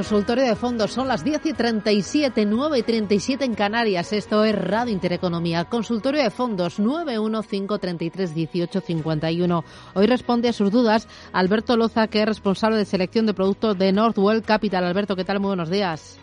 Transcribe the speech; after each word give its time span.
Consultorio 0.00 0.44
de 0.44 0.56
fondos, 0.56 0.92
son 0.92 1.08
las 1.08 1.24
10 1.24 1.44
y 1.44 1.52
37, 1.52 2.46
9 2.46 2.78
y 2.78 2.82
37 2.82 3.44
en 3.44 3.54
Canarias. 3.54 4.14
Esto 4.14 4.46
es 4.46 4.54
Radio 4.54 4.94
Intereconomía. 4.94 5.66
Consultorio 5.66 6.22
de 6.22 6.30
fondos 6.30 6.80
915331851. 6.80 9.62
Hoy 9.92 10.06
responde 10.06 10.48
a 10.48 10.54
sus 10.54 10.70
dudas 10.70 11.06
Alberto 11.34 11.76
Loza, 11.76 12.06
que 12.06 12.22
es 12.22 12.26
responsable 12.26 12.78
de 12.78 12.86
selección 12.86 13.26
de 13.26 13.34
productos 13.34 13.76
de 13.76 13.92
Northwell 13.92 14.40
Capital. 14.40 14.84
Alberto, 14.84 15.16
¿qué 15.16 15.24
tal? 15.24 15.38
Muy 15.38 15.48
buenos 15.48 15.68
días. 15.68 16.18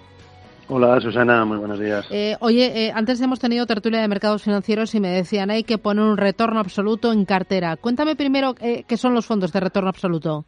Hola 0.70 1.00
Susana, 1.00 1.46
muy 1.46 1.58
buenos 1.58 1.80
días. 1.80 2.08
Eh, 2.10 2.36
oye, 2.40 2.88
eh, 2.88 2.92
antes 2.96 3.22
hemos 3.22 3.40
tenido 3.40 3.68
tertulia 3.68 4.02
de 4.02 4.08
mercados 4.08 4.42
financieros 4.42 4.96
y 4.96 5.00
me 5.00 5.10
decían 5.10 5.52
hay 5.52 5.64
que 5.64 5.78
poner 5.78 6.04
un 6.04 6.18
retorno 6.18 6.60
absoluto 6.60 7.14
en 7.14 7.26
cartera. 7.26 7.78
Cuéntame 7.78 8.16
primero 8.16 8.56
eh, 8.60 8.86
qué 8.88 8.98
son 8.98 9.14
los 9.14 9.28
fondos 9.28 9.54
de 9.54 9.60
retorno 9.60 9.90
absoluto. 9.90 10.48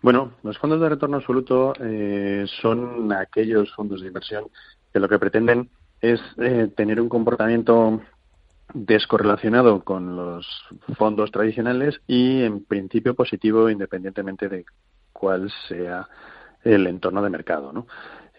Bueno, 0.00 0.32
los 0.42 0.58
fondos 0.58 0.80
de 0.80 0.88
retorno 0.88 1.16
absoluto 1.16 1.72
eh, 1.80 2.46
son 2.60 3.12
aquellos 3.12 3.72
fondos 3.74 4.00
de 4.00 4.08
inversión 4.08 4.44
que 4.92 5.00
lo 5.00 5.08
que 5.08 5.18
pretenden 5.18 5.70
es 6.00 6.20
eh, 6.38 6.70
tener 6.76 7.00
un 7.00 7.08
comportamiento 7.08 8.00
descorrelacionado 8.74 9.82
con 9.82 10.14
los 10.14 10.46
fondos 10.96 11.32
tradicionales 11.32 12.00
y 12.06 12.42
en 12.42 12.64
principio 12.64 13.14
positivo 13.14 13.70
independientemente 13.70 14.48
de 14.48 14.64
cuál 15.12 15.50
sea 15.68 16.06
el 16.62 16.86
entorno 16.86 17.22
de 17.22 17.30
mercado. 17.30 17.72
¿no? 17.72 17.86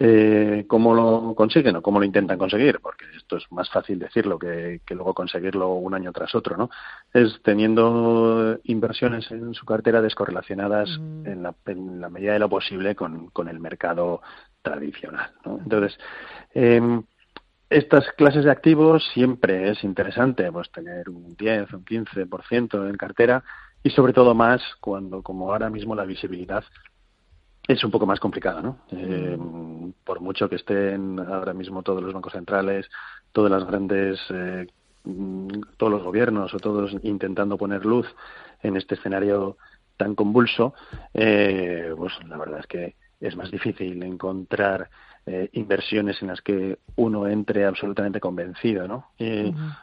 Eh, 0.02 0.64
¿Cómo 0.68 0.94
lo 0.94 1.36
consiguen 1.36 1.76
o 1.76 1.82
cómo 1.82 2.00
lo 2.00 2.06
intentan 2.06 2.38
conseguir? 2.38 2.80
Porque 2.80 3.04
esto 3.18 3.36
es 3.36 3.52
más 3.52 3.70
fácil 3.70 4.00
decirlo 4.00 4.40
que, 4.40 4.80
luego 4.92 5.14
conseguirlo 5.14 5.74
un 5.74 5.94
año 5.94 6.14
tras 6.14 6.34
otro, 6.36 6.56
¿no? 6.56 6.70
Es 7.14 7.42
teniendo 7.44 8.58
inversiones 8.64 9.30
en 9.30 9.54
su 9.54 9.66
cartera 9.66 10.02
descorrelacionadas 10.02 10.90
mm. 10.98 11.28
en, 11.28 11.44
la, 12.00 12.10
medida 12.10 12.32
de 12.32 12.40
lo 12.40 12.48
posible 12.48 12.96
con, 12.96 13.30
el 13.50 13.60
mercado 13.60 14.22
tradicional, 14.62 15.32
¿no? 15.44 15.60
Entonces, 15.62 16.00
em, 16.54 17.04
estas 17.70 18.10
clases 18.14 18.46
de 18.46 18.52
activos 18.52 19.06
siempre 19.14 19.70
es 19.70 19.84
interesante 19.84 20.50
pues 20.50 20.72
tener 20.72 21.10
un 21.10 21.36
10 21.36 21.74
o 21.74 21.78
un 21.78 21.86
15% 21.86 22.90
en 22.90 22.96
cartera 22.96 23.44
y 23.84 23.90
sobre 23.90 24.14
todo 24.14 24.34
más 24.34 24.62
cuando 24.80 25.22
como 25.22 25.52
ahora 25.52 25.70
mismo 25.70 25.94
la 25.94 26.06
visibilidad 26.06 26.64
es 27.70 27.84
un 27.84 27.92
poco 27.92 28.08
más 28.08 28.20
complicado, 28.20 28.62
¿no? 28.64 28.80
Eh, 28.92 29.38
por 30.04 30.22
mucho 30.22 30.50
que 30.50 30.56
estén 30.56 31.20
ahora 31.20 31.54
mismo 31.54 31.84
todos 31.84 32.02
los 32.02 32.14
bancos 32.14 32.34
centrales, 32.34 32.90
todas 33.32 33.52
las 33.52 33.64
grandes, 33.64 34.20
eh, 34.32 34.66
todos 35.78 35.92
los 35.92 36.02
gobiernos 36.02 36.52
o 36.56 36.58
todos 36.58 36.96
intentando 37.04 37.60
poner 37.60 37.86
luz 37.86 38.08
en 38.64 38.76
este 38.76 38.96
escenario 38.96 39.58
tan 39.98 40.16
convulso, 40.16 40.74
eh, 41.14 41.94
pues 41.96 42.14
la 42.28 42.38
verdad 42.38 42.62
es 42.62 42.68
que 42.68 42.96
es 43.20 43.36
más 43.36 43.52
difícil 43.52 44.02
encontrar 44.02 44.90
inversiones 45.52 46.20
en 46.24 46.30
las 46.30 46.42
que 46.42 46.80
uno 46.96 47.28
entre 47.28 47.64
absolutamente 47.66 48.20
convencido, 48.20 48.88
¿no? 48.88 49.12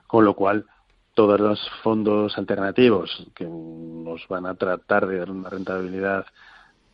Con 0.08 0.24
lo 0.24 0.34
cual 0.34 0.64
todos 1.14 1.38
los 1.38 1.70
fondos 1.84 2.36
alternativos 2.36 3.28
que 3.32 3.44
nos 3.44 4.26
van 4.26 4.46
a 4.46 4.54
tratar 4.56 5.06
de 5.06 5.18
dar 5.18 5.30
una 5.30 5.48
rentabilidad 5.48 6.26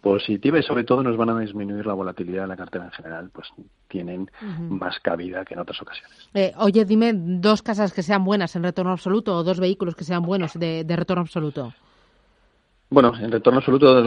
positiva 0.02 0.58
y 0.58 0.62
sobre 0.62 0.84
todo 0.84 1.02
nos 1.02 1.16
van 1.16 1.30
a 1.30 1.38
disminuir 1.38 1.86
la 1.86 1.94
volatilidad 1.94 2.42
de 2.42 2.48
la 2.48 2.56
cartera 2.56 2.86
en 2.86 2.90
general, 2.90 3.30
pues 3.32 3.48
tienen 3.88 4.28
más 4.68 4.98
cabida 5.00 5.44
que 5.44 5.54
en 5.54 5.60
otras 5.60 5.80
ocasiones. 5.80 6.28
Eh, 6.34 6.52
oye, 6.58 6.84
dime 6.84 7.12
dos 7.14 7.62
casas 7.62 7.92
que 7.92 8.02
sean 8.02 8.24
buenas 8.24 8.54
en 8.56 8.64
retorno 8.64 8.90
absoluto 8.90 9.36
o 9.36 9.44
dos 9.44 9.60
vehículos 9.60 9.94
que 9.94 10.04
sean 10.04 10.22
buenos 10.22 10.54
de, 10.54 10.84
retorno 10.88 11.22
absoluto. 11.22 11.72
Bueno, 12.90 13.12
en 13.18 13.30
retorno 13.30 13.60
absoluto 13.60 14.00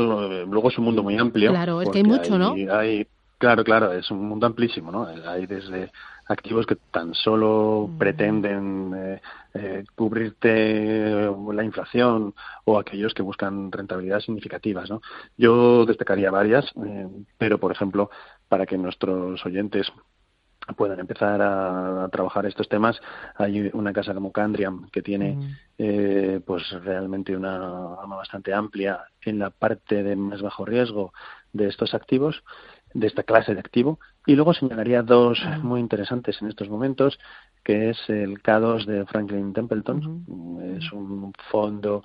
luego 0.45 0.69
es 0.69 0.77
un 0.77 0.83
mundo 0.83 1.01
muy 1.01 1.17
amplio. 1.17 1.49
Claro, 1.49 1.81
es 1.81 1.89
que 1.89 1.99
hay 1.99 2.03
mucho, 2.03 2.37
¿no? 2.37 2.53
Hay, 2.71 3.07
claro, 3.45 3.63
claro, 3.63 3.93
es 3.93 4.09
un 4.09 4.27
mundo 4.27 4.47
amplísimo, 4.47 4.91
¿no? 4.91 5.05
Hay 5.05 5.45
desde 5.45 5.91
activos 6.25 6.65
que 6.65 6.77
tan 6.89 7.13
solo 7.13 7.87
mm. 7.87 7.97
pretenden 7.99 8.93
eh, 8.95 9.21
eh, 9.53 9.83
cubrirte 9.93 11.29
la 11.53 11.63
inflación 11.63 12.33
o 12.63 12.79
aquellos 12.79 13.13
que 13.13 13.21
buscan 13.21 13.71
rentabilidades 13.71 14.25
significativas. 14.25 14.89
¿no? 14.89 14.99
Yo 15.37 15.85
destacaría 15.85 16.31
varias, 16.31 16.65
eh, 16.83 17.07
pero 17.37 17.59
por 17.59 17.71
ejemplo, 17.71 18.09
para 18.49 18.65
que 18.65 18.79
nuestros 18.79 19.45
oyentes 19.45 19.91
puedan 20.75 20.99
empezar 20.99 21.39
a, 21.43 22.09
trabajar 22.11 22.47
estos 22.47 22.67
temas, 22.67 22.99
hay 23.35 23.69
una 23.73 23.93
casa 23.93 24.15
como 24.15 24.31
Candriam 24.31 24.89
que 24.89 25.03
tiene 25.03 25.35
mm. 25.77 26.41
pues 26.47 26.63
realmente 26.83 27.37
una 27.37 27.59
gama 27.59 28.15
bastante 28.15 28.51
amplia 28.55 29.03
en 29.21 29.37
la 29.37 29.51
parte 29.51 30.01
de 30.01 30.15
más 30.15 30.41
bajo 30.41 30.65
riesgo 30.65 31.13
de 31.53 31.67
estos 31.67 31.93
activos 31.93 32.43
de 32.95 33.07
esta 33.07 33.23
clase 33.23 33.53
de 33.53 33.59
activo. 33.59 33.99
Y 34.25 34.35
luego 34.35 34.53
señalaría 34.53 35.03
dos 35.03 35.39
muy 35.61 35.81
interesantes 35.81 36.41
en 36.41 36.47
estos 36.47 36.69
momentos, 36.69 37.19
que 37.63 37.89
es 37.91 37.97
el 38.07 38.41
K2 38.41 38.85
de 38.85 39.05
Franklin 39.05 39.53
Templeton. 39.53 40.77
Es 40.77 40.91
un 40.91 41.33
fondo 41.51 42.03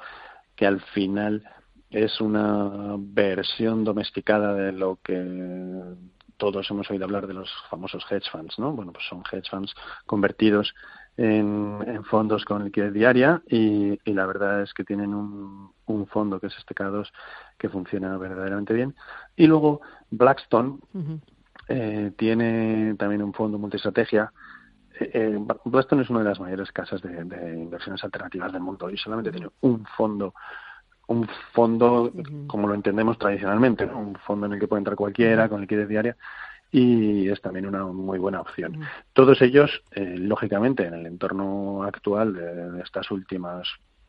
que 0.56 0.67
al 0.67 0.81
final 0.81 1.45
es 1.91 2.21
una 2.21 2.97
versión 2.99 3.84
domesticada 3.84 4.53
de 4.53 4.73
lo 4.73 4.99
que 5.03 5.95
todos 6.37 6.69
hemos 6.71 6.91
oído 6.91 7.05
hablar 7.05 7.27
de 7.27 7.34
los 7.34 7.50
famosos 7.69 8.05
hedge 8.11 8.29
funds, 8.31 8.59
¿no? 8.59 8.73
Bueno, 8.73 8.93
pues 8.93 9.06
son 9.09 9.23
hedge 9.31 9.49
funds 9.49 9.73
convertidos 10.06 10.75
en, 11.22 12.03
fondos 12.04 12.47
con 12.47 12.64
liquidez 12.64 12.94
diaria 12.94 13.42
y, 13.47 13.98
la 14.10 14.25
verdad 14.25 14.62
es 14.62 14.72
que 14.72 14.84
tienen 14.84 15.12
un, 15.12 15.70
fondo 16.06 16.41
que 16.41 16.47
es 16.47 16.56
este 16.56 16.75
K2 16.75 17.10
que 17.58 17.69
funciona 17.69 18.16
verdaderamente 18.16 18.72
bien. 18.72 18.94
Y 19.36 19.47
luego 19.47 19.82
Blackstone 20.10 20.78
eh, 21.69 22.12
tiene 22.16 22.94
también 22.94 23.22
un 23.22 23.34
fondo 23.34 23.58
multiestrategia. 23.58 24.32
Eh, 24.98 25.10
eh, 25.12 25.38
Blackstone 25.64 26.03
es 26.03 26.10
una 26.10 26.20
de 26.20 26.25
las 26.25 26.41
mayores 26.41 26.72
casas 26.72 27.03
de, 27.03 27.20
inversiones 27.54 28.02
alternativas 28.02 28.52
del 28.52 28.62
mundo 28.62 28.88
y 28.88 28.97
solamente 28.97 29.31
tiene 29.31 29.48
un 29.60 29.84
fondo 29.97 30.34
un 31.08 31.28
fondo 31.52 32.12
como 32.47 32.69
lo 32.69 32.75
entendemos 32.75 33.19
tradicionalmente, 33.19 33.84
un 33.84 34.14
fondo 34.14 34.47
en 34.47 34.52
el 34.52 34.60
que 34.60 34.69
puede 34.69 34.78
entrar 34.78 34.97
cualquiera 34.97 35.48
con 35.48 35.60
liquidez 35.60 35.88
diaria 35.88 36.16
y 36.70 37.28
es 37.28 37.41
también 37.41 37.66
una 37.66 37.84
muy 37.84 38.19
buena 38.19 38.41
opción. 38.41 38.81
Todos 39.12 39.42
ellos, 39.42 39.82
eh, 39.93 40.17
lógicamente, 40.19 40.87
en 40.87 40.94
el 40.94 41.06
entorno 41.06 41.82
actual 41.82 42.34
de, 42.34 42.81
estas 42.82 43.11
últimas 43.11 43.69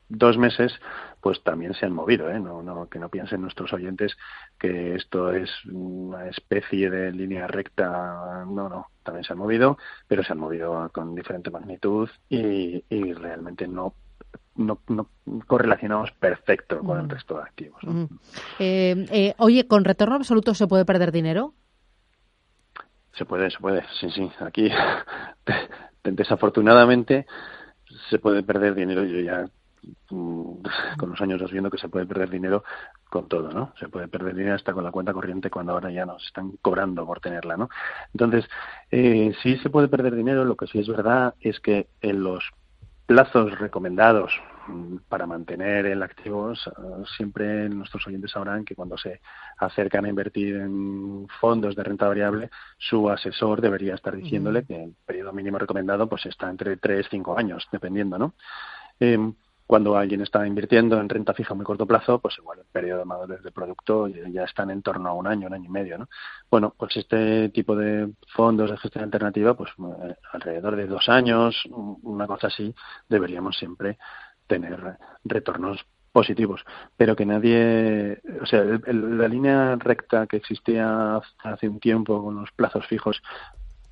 dos 0.10 0.38
meses, 0.38 0.74
pues 1.22 1.42
también 1.42 1.74
se 1.74 1.86
han 1.86 1.94
movido, 1.94 2.30
¿eh? 2.30 2.40
no, 2.40 2.62
no, 2.62 2.90
que 2.90 3.00
no 3.00 3.08
piensen 3.08 3.42
nuestros 3.42 3.72
oyentes 3.72 4.18
que 4.60 4.96
esto 4.96 5.32
es 5.32 5.50
una 5.66 6.28
especie 6.28 6.90
de 6.90 7.14
línea 7.14 7.48
recta, 7.48 8.44
no, 8.46 8.68
no, 8.68 8.88
también 9.04 9.24
se 9.24 9.32
han 9.32 9.40
movido, 9.40 9.78
pero 10.08 10.22
se 10.22 10.34
han 10.34 10.40
movido 10.40 10.90
con 10.94 11.16
diferente 11.16 11.50
magnitud 11.50 12.10
y, 12.30 12.84
y 12.90 13.14
realmente 13.14 13.68
no 13.68 13.94
no, 14.56 14.80
no, 14.88 15.08
correlacionamos 15.48 16.12
perfecto 16.12 16.80
con 16.80 17.00
el 17.00 17.10
resto 17.10 17.38
de 17.38 17.42
activos. 17.42 17.82
Eh, 18.60 19.06
eh, 19.12 19.34
oye, 19.38 19.68
¿con 19.68 19.86
retorno 19.86 20.16
absoluto 20.16 20.54
se 20.54 20.68
puede 20.68 20.86
perder 20.86 21.12
dinero? 21.12 21.54
Se 23.14 23.26
puede, 23.26 23.52
se 23.52 23.60
puede, 23.60 23.84
sí, 24.00 24.10
sí. 24.12 24.32
Aquí, 24.40 24.70
desafortunadamente, 26.04 27.26
se 28.10 28.20
puede 28.20 28.44
perder 28.44 28.76
dinero. 28.76 29.04
Yo 29.04 29.20
ya 29.20 29.46
mm, 30.10 30.62
con 30.98 31.10
los 31.10 31.22
años 31.22 31.42
vas 31.42 31.52
viendo 31.52 31.70
que 31.70 31.78
se 31.78 31.90
puede 31.90 32.06
perder 32.06 32.30
dinero 32.30 32.64
con 33.10 33.28
todo, 33.28 33.52
¿no? 33.52 33.74
Se 33.80 33.90
puede 33.90 34.08
perder 34.08 34.36
dinero 34.36 34.56
hasta 34.56 34.74
con 34.74 34.84
la 34.84 34.92
cuenta 34.92 35.14
corriente 35.14 35.50
cuando 35.50 35.74
ahora 35.74 35.92
ya 35.92 36.06
nos 36.06 36.26
están 36.26 36.52
cobrando 36.62 37.06
por 37.06 37.20
tenerla, 37.20 37.58
¿no? 37.58 37.70
Entonces, 38.14 38.46
eh, 38.92 39.34
sí 39.44 39.58
se 39.58 39.70
puede 39.70 39.90
perder 39.90 40.16
dinero, 40.16 40.46
lo 40.46 40.56
que 40.56 40.68
sí 40.68 40.80
es 40.80 40.88
verdad 40.88 41.36
es 41.42 41.60
que 41.60 41.88
en 42.02 42.24
los 42.24 42.44
plazos 43.06 43.58
recomendados 43.60 44.32
mm, 44.68 44.98
para 45.10 45.26
mantener 45.26 45.86
el 45.86 46.04
activo, 46.04 46.54
siempre 47.18 47.70
nuestros 47.70 48.06
oyentes 48.08 48.32
sabrán 48.32 48.66
que 48.66 48.76
cuando 48.76 48.98
se 48.98 49.22
acercan 49.58 50.06
a 50.06 50.10
invertir 50.10 50.56
en 50.56 51.28
fondos 51.40 51.76
de 51.76 51.84
renta 51.84 52.08
variable, 52.08 52.50
su 52.78 53.10
asesor 53.10 53.62
debería 53.62 53.96
estar 53.96 54.16
diciéndole 54.16 54.64
que 54.66 54.84
el 54.84 54.96
periodo 55.06 55.34
mínimo 55.34 55.58
recomendado 55.58 56.08
pues 56.08 56.26
está 56.26 56.50
entre 56.50 56.78
3 56.78 57.06
y 57.06 57.10
5 57.10 57.38
años, 57.38 57.68
dependiendo, 57.72 58.18
¿no? 58.18 58.34
Eh, 59.00 59.18
cuando 59.72 59.96
alguien 59.96 60.20
está 60.20 60.46
invirtiendo 60.46 61.00
en 61.00 61.08
renta 61.08 61.34
fija 61.34 61.54
a 61.54 61.56
muy 61.56 61.64
corto 61.64 61.86
plazo, 61.86 62.20
pues 62.20 62.38
igual 62.38 62.60
el 62.60 62.66
periodo 62.66 63.00
de 63.00 63.06
madurez 63.06 63.42
del 63.42 63.54
producto 63.54 64.10
ya 64.10 64.44
están 64.44 64.70
en 64.70 64.82
torno 64.82 65.08
a 65.08 65.14
un 65.14 65.28
año, 65.28 65.48
un 65.48 65.54
año 65.54 65.64
y 65.64 65.72
medio, 65.72 65.98
¿no? 65.98 66.10
Bueno, 66.50 66.76
pues 66.78 66.98
este 66.98 67.48
tipo 67.48 67.74
de 67.74 68.12
fondos 68.36 68.70
de 68.70 68.76
gestión 68.76 69.06
alternativa, 69.06 69.54
pues 69.54 69.72
eh, 69.80 70.16
alrededor 70.34 70.76
de 70.76 70.88
dos 70.88 71.08
años, 71.08 71.56
una 72.02 72.28
cosa 72.28 72.48
así, 72.48 72.76
deberíamos 73.08 73.56
siempre 73.56 73.98
tener 74.46 74.98
retornos 75.24 75.86
positivos, 76.12 76.66
pero 76.98 77.16
que 77.16 77.26
nadie, 77.26 78.20
o 78.42 78.46
sea, 78.46 78.66
la 78.66 79.28
línea 79.30 79.78
recta 79.78 80.28
que 80.28 80.36
existía 80.36 81.22
hace 81.46 81.70
un 81.70 81.80
tiempo 81.80 82.22
con 82.22 82.36
los 82.36 82.52
plazos 82.52 82.86
fijos, 82.88 83.24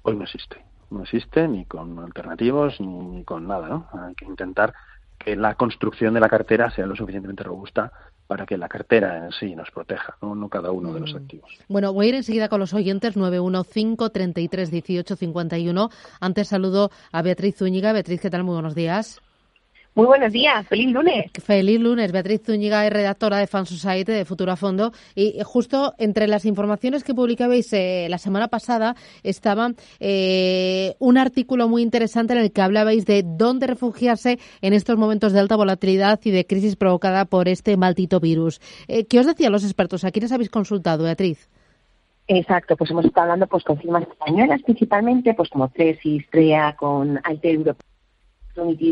hoy 0.01 0.17
no 0.17 0.25
existe. 0.25 0.61
No 0.91 1.03
existe 1.03 1.47
ni 1.47 1.63
con 1.63 1.99
alternativos 1.99 2.81
ni 2.81 3.23
con 3.23 3.47
nada, 3.47 3.69
¿no? 3.69 3.87
Hay 3.93 4.15
que 4.15 4.25
intentar 4.25 4.73
que 5.19 5.35
la 5.35 5.55
construcción 5.55 6.13
de 6.13 6.19
la 6.19 6.29
cartera 6.29 6.71
sea 6.71 6.87
lo 6.87 6.95
suficientemente 6.95 7.43
robusta 7.43 7.91
para 8.25 8.45
que 8.45 8.57
la 8.57 8.69
cartera 8.69 9.25
en 9.25 9.31
sí 9.31 9.55
nos 9.55 9.71
proteja, 9.71 10.15
no, 10.21 10.49
cada 10.49 10.71
uno 10.71 10.93
de 10.93 10.99
los 10.99 11.13
mm. 11.13 11.17
activos. 11.17 11.59
Bueno, 11.67 11.93
voy 11.93 12.05
a 12.05 12.09
ir 12.09 12.15
enseguida 12.15 12.47
con 12.47 12.59
los 12.59 12.73
oyentes 12.73 13.17
915 13.17 14.09
33 14.11 14.71
18 14.71 15.15
51. 15.15 15.89
Antes 16.19 16.47
saludo 16.47 16.91
a 17.11 17.21
Beatriz 17.21 17.57
Zúñiga. 17.57 17.91
Beatriz, 17.91 18.21
¿qué 18.21 18.29
tal? 18.29 18.43
Muy 18.43 18.53
buenos 18.53 18.75
días. 18.75 19.21
Muy 19.95 20.05
buenos 20.05 20.31
días, 20.31 20.67
feliz 20.67 20.91
lunes. 20.91 21.31
Feliz 21.43 21.79
lunes. 21.79 22.11
Beatriz 22.11 22.43
Zúñiga 22.45 22.85
es 22.85 22.93
redactora 22.93 23.37
de 23.37 23.47
Fan 23.47 23.65
Society 23.65 24.11
de 24.11 24.23
Futura 24.23 24.55
Fondo 24.55 24.91
y 25.15 25.39
justo 25.43 25.93
entre 25.97 26.27
las 26.27 26.45
informaciones 26.45 27.03
que 27.03 27.15
publicabais 27.15 27.73
eh, 27.73 28.07
la 28.07 28.19
semana 28.19 28.47
pasada 28.49 28.95
estaba 29.23 29.71
eh, 29.99 30.95
un 30.99 31.17
artículo 31.17 31.67
muy 31.67 31.81
interesante 31.81 32.33
en 32.33 32.39
el 32.39 32.51
que 32.51 32.61
hablabais 32.61 33.05
de 33.05 33.23
dónde 33.25 33.67
refugiarse 33.67 34.37
en 34.61 34.73
estos 34.73 34.95
momentos 34.97 35.33
de 35.33 35.39
alta 35.39 35.55
volatilidad 35.55 36.19
y 36.23 36.31
de 36.31 36.45
crisis 36.45 36.75
provocada 36.75 37.25
por 37.25 37.47
este 37.47 37.75
maldito 37.75 38.19
virus. 38.19 38.61
Eh, 38.87 39.05
¿Qué 39.05 39.19
os 39.19 39.25
decían 39.25 39.51
los 39.51 39.63
expertos? 39.63 40.03
¿A 40.03 40.11
quiénes 40.11 40.31
habéis 40.31 40.51
consultado, 40.51 41.03
Beatriz? 41.03 41.49
Exacto, 42.27 42.77
pues 42.77 42.91
hemos 42.91 43.05
estado 43.05 43.23
hablando 43.23 43.47
pues 43.47 43.63
con 43.63 43.79
firmas 43.79 44.03
españolas 44.07 44.61
principalmente, 44.61 45.33
pues 45.33 45.49
como 45.49 45.67
Cesis, 45.69 46.29
Trea, 46.29 46.75
con 46.77 47.19
Alter 47.23 47.55
Europa 47.55 47.88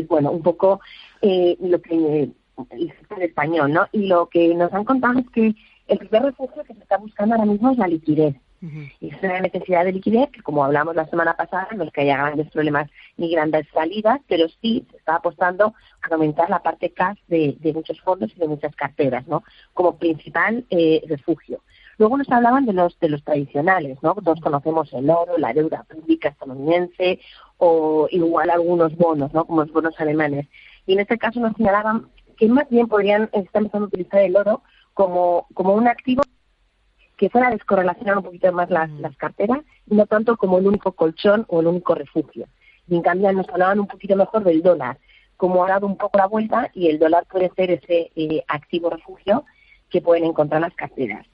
bueno, 0.08 0.30
un 0.30 0.42
poco 0.42 0.80
eh, 1.22 1.56
lo 1.60 1.80
que 1.80 2.30
el 2.70 2.88
sector 2.98 3.22
español, 3.22 3.72
¿no? 3.72 3.86
Y 3.92 4.06
lo 4.06 4.28
que 4.28 4.54
nos 4.54 4.72
han 4.72 4.84
contado 4.84 5.18
es 5.20 5.30
que 5.30 5.54
el 5.86 5.98
primer 5.98 6.22
refugio 6.22 6.64
que 6.64 6.74
se 6.74 6.80
está 6.80 6.96
buscando 6.98 7.34
ahora 7.34 7.46
mismo 7.46 7.70
es 7.70 7.78
la 7.78 7.88
liquidez. 7.88 8.34
Y 8.60 9.10
es 9.10 9.22
una 9.22 9.40
necesidad 9.40 9.84
de 9.84 9.92
liquidez 9.92 10.30
que, 10.30 10.42
como 10.42 10.64
hablamos 10.64 10.96
la 10.96 11.06
semana 11.06 11.34
pasada, 11.36 11.68
no 11.76 11.84
es 11.84 11.92
que 11.92 12.00
haya 12.00 12.16
grandes 12.16 12.50
problemas 12.50 12.90
ni 13.16 13.30
grandes 13.30 13.68
salidas, 13.72 14.20
pero 14.26 14.48
sí 14.60 14.84
se 14.90 14.96
está 14.96 15.16
apostando 15.16 15.74
a 16.02 16.14
aumentar 16.14 16.50
la 16.50 16.60
parte 16.60 16.90
cash 16.90 17.18
de, 17.28 17.56
muchos 17.72 18.00
fondos 18.00 18.32
y 18.34 18.40
de 18.40 18.48
muchas 18.48 18.74
carteras, 18.74 19.28
¿no? 19.28 19.44
Como 19.74 19.96
principal 19.96 20.64
eh, 20.70 21.02
refugio. 21.06 21.60
Luego 21.98 22.16
nos 22.16 22.30
hablaban 22.30 22.64
de 22.64 22.72
los 22.72 22.98
de 23.00 23.08
los 23.08 23.22
tradicionales, 23.24 23.98
¿no? 24.02 24.14
Todos 24.14 24.40
conocemos 24.40 24.92
el 24.92 25.10
oro, 25.10 25.36
la 25.36 25.52
deuda 25.52 25.84
pública 25.84 26.28
estadounidense 26.28 27.20
o 27.56 28.06
igual 28.10 28.50
algunos 28.50 28.96
bonos, 28.96 29.32
¿no? 29.34 29.44
Como 29.44 29.62
los 29.62 29.72
bonos 29.72 29.98
alemanes. 29.98 30.46
Y 30.86 30.92
en 30.92 31.00
este 31.00 31.18
caso 31.18 31.40
nos 31.40 31.56
señalaban 31.56 32.08
que 32.36 32.48
más 32.48 32.68
bien 32.70 32.86
podrían 32.86 33.24
estar 33.32 33.62
empezando 33.62 33.86
a 33.86 33.88
utilizar 33.88 34.20
el 34.20 34.36
oro 34.36 34.62
como, 34.94 35.48
como 35.54 35.74
un 35.74 35.88
activo 35.88 36.22
que 37.16 37.30
fuera 37.30 37.48
a 37.48 37.50
descorrelacionar 37.50 38.16
un 38.16 38.24
poquito 38.24 38.52
más 38.52 38.70
las, 38.70 38.88
las 38.90 39.16
carteras 39.16 39.58
y 39.86 39.96
no 39.96 40.06
tanto 40.06 40.36
como 40.36 40.58
el 40.58 40.68
único 40.68 40.92
colchón 40.92 41.44
o 41.48 41.60
el 41.60 41.66
único 41.66 41.96
refugio. 41.96 42.46
Y 42.86 42.94
en 42.94 43.02
cambio 43.02 43.32
nos 43.32 43.48
hablaban 43.48 43.80
un 43.80 43.88
poquito 43.88 44.14
mejor 44.14 44.44
del 44.44 44.62
dólar, 44.62 44.98
como 45.36 45.64
ha 45.64 45.68
dado 45.68 45.86
un 45.86 45.96
poco 45.96 46.16
la 46.16 46.26
vuelta 46.26 46.70
y 46.74 46.88
el 46.88 47.00
dólar 47.00 47.26
puede 47.28 47.50
ser 47.56 47.72
ese 47.72 48.12
eh, 48.14 48.44
activo 48.46 48.88
refugio 48.88 49.44
que 49.90 50.00
pueden 50.00 50.24
encontrar 50.24 50.60
las 50.60 50.74
carteras. 50.74 51.26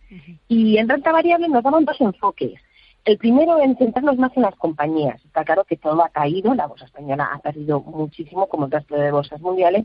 Y 0.49 0.79
en 0.79 0.89
renta 0.89 1.13
variable 1.13 1.49
nos 1.49 1.63
daban 1.63 1.85
dos 1.85 2.01
enfoques. 2.01 2.61
El 3.05 3.19
primero 3.19 3.61
en 3.61 3.77
centrarnos 3.77 4.17
más 4.17 4.35
en 4.37 4.43
las 4.43 4.55
compañías. 4.55 5.23
Está 5.25 5.45
claro 5.45 5.65
que 5.65 5.77
todo 5.77 6.03
ha 6.03 6.09
caído, 6.09 6.55
la 6.55 6.67
bolsa 6.67 6.87
española 6.87 7.31
ha 7.33 7.39
perdido 7.39 7.81
muchísimo 7.81 8.47
como 8.49 8.67
el 8.67 8.73
resto 8.73 8.95
de 8.95 9.11
bolsas 9.11 9.41
mundiales, 9.41 9.85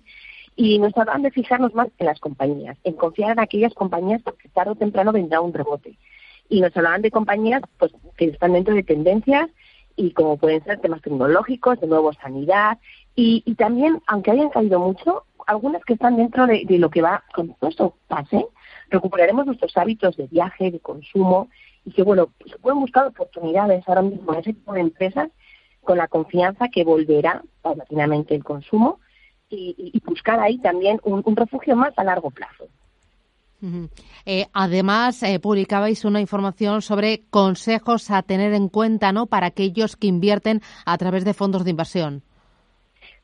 y 0.56 0.80
nos 0.80 0.96
hablan 0.98 1.22
de 1.22 1.32
fijarnos 1.32 1.74
más 1.74 1.88
en 1.98 2.06
las 2.06 2.20
compañías, 2.20 2.78
en 2.84 2.94
confiar 2.94 3.32
en 3.32 3.40
aquellas 3.40 3.74
compañías 3.74 4.22
porque 4.22 4.50
tarde 4.50 4.72
o 4.72 4.76
temprano 4.76 5.12
vendrá 5.12 5.42
un 5.42 5.54
rebote. 5.54 5.98
Y 6.48 6.62
nos 6.62 6.76
hablaban 6.76 7.02
de 7.02 7.12
compañías 7.12 7.62
pues, 7.78 7.92
que 8.18 8.26
están 8.26 8.54
dentro 8.54 8.74
de 8.74 8.84
tendencias 8.84 9.50
y 9.96 10.12
como 10.12 10.38
pueden 10.38 10.64
ser 10.64 10.80
temas 10.80 11.02
tecnológicos, 11.02 11.80
de 11.82 11.88
nuevo 11.88 12.14
sanidad, 12.14 12.78
y, 13.16 13.44
y 13.46 13.56
también, 13.56 14.02
aunque 14.08 14.32
hayan 14.32 14.50
caído 14.50 14.80
mucho, 14.80 15.24
algunas 15.46 15.84
que 15.84 15.94
están 15.94 16.16
dentro 16.16 16.48
de, 16.48 16.64
de 16.66 16.78
lo 16.78 16.90
que 16.90 17.02
va 17.02 17.24
con 17.34 17.54
todo 17.56 17.70
esto 17.70 17.96
pase, 18.08 18.46
recuperaremos 18.90 19.46
nuestros 19.46 19.76
hábitos 19.78 20.18
de 20.18 20.28
viaje, 20.28 20.72
de 20.72 20.80
consumo 20.80 21.50
y 21.86 21.92
que, 21.92 22.04
bueno, 22.04 22.30
se 22.46 22.58
pueden 22.58 22.80
buscar 22.80 23.08
oportunidades 23.08 23.84
ahora 23.88 24.02
mismo 24.02 24.34
en 24.34 24.40
ese 24.40 24.54
tipo 24.54 24.74
de 24.74 24.82
empresas 24.82 25.30
con 25.82 25.98
la 25.98 26.08
confianza 26.08 26.70
que 26.70 26.84
volverá 26.84 27.44
paulatinamente 27.62 28.36
el 28.36 28.44
consumo 28.44 29.00
y, 29.50 30.00
buscar 30.06 30.40
ahí 30.40 30.60
también 30.60 31.00
un, 31.04 31.36
refugio 31.36 31.76
más 31.76 31.94
a 31.98 32.04
largo 32.04 32.30
plazo. 32.30 32.68
Eh, 34.26 34.46
además, 34.54 35.22
eh, 35.24 35.40
publicabais 35.40 36.06
una 36.06 36.22
información 36.22 36.82
sobre 36.82 37.24
consejos 37.30 38.10
a 38.10 38.22
tener 38.22 38.54
en 38.54 38.70
cuenta 38.70 39.12
¿no? 39.12 39.26
para 39.26 39.48
aquellos 39.48 39.98
que 39.98 40.08
invierten 40.08 40.62
a 40.86 40.98
través 40.98 41.26
de 41.26 41.34
fondos 41.34 41.64
de 41.66 41.72
inversión. 41.72 42.24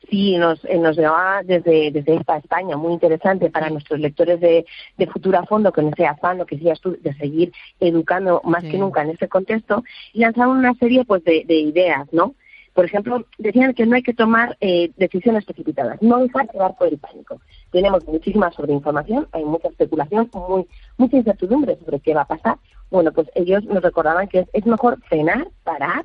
Sí, 0.08 0.36
nos, 0.38 0.64
eh, 0.64 0.78
nos 0.78 0.96
desde, 0.96 1.90
desde 1.90 2.14
esta 2.14 2.36
España, 2.36 2.76
muy 2.76 2.92
interesante 2.92 3.50
para 3.50 3.70
nuestros 3.70 3.98
lectores 3.98 4.40
de, 4.40 4.64
de 4.96 5.06
Futura 5.08 5.44
Fondo, 5.44 5.72
con 5.72 5.88
ese 5.88 6.06
afán, 6.06 6.38
lo 6.38 6.46
que 6.46 6.56
decías 6.56 6.80
tú, 6.80 6.96
de 7.00 7.12
seguir 7.14 7.52
educando 7.80 8.40
más 8.44 8.62
que 8.62 8.78
nunca 8.78 9.02
en 9.02 9.10
ese 9.10 9.28
contexto, 9.28 9.82
y 10.12 10.20
lanzaron 10.20 10.58
una 10.58 10.74
serie 10.74 11.04
pues 11.04 11.24
de, 11.24 11.44
de 11.46 11.56
ideas, 11.56 12.06
¿no? 12.12 12.34
Por 12.72 12.84
ejemplo, 12.84 13.24
decían 13.38 13.72
que 13.72 13.86
no 13.86 13.96
hay 13.96 14.02
que 14.02 14.12
tomar 14.12 14.56
eh, 14.60 14.90
decisiones 14.98 15.46
precipitadas, 15.46 16.00
no 16.02 16.18
dejar 16.18 16.46
llevar 16.52 16.76
por 16.76 16.88
el 16.88 16.98
pánico. 16.98 17.40
Tenemos 17.72 18.06
muchísima 18.06 18.52
sobreinformación, 18.52 19.26
hay 19.32 19.44
mucha 19.44 19.68
especulación, 19.68 20.30
muy, 20.34 20.66
mucha 20.98 21.16
incertidumbre 21.16 21.78
sobre 21.82 22.00
qué 22.00 22.12
va 22.12 22.20
a 22.22 22.26
pasar. 22.26 22.58
Bueno, 22.90 23.12
pues 23.12 23.28
ellos 23.34 23.64
nos 23.64 23.82
recordaban 23.82 24.28
que 24.28 24.40
es, 24.40 24.48
es 24.52 24.66
mejor 24.66 25.00
frenar, 25.08 25.48
parar, 25.64 26.04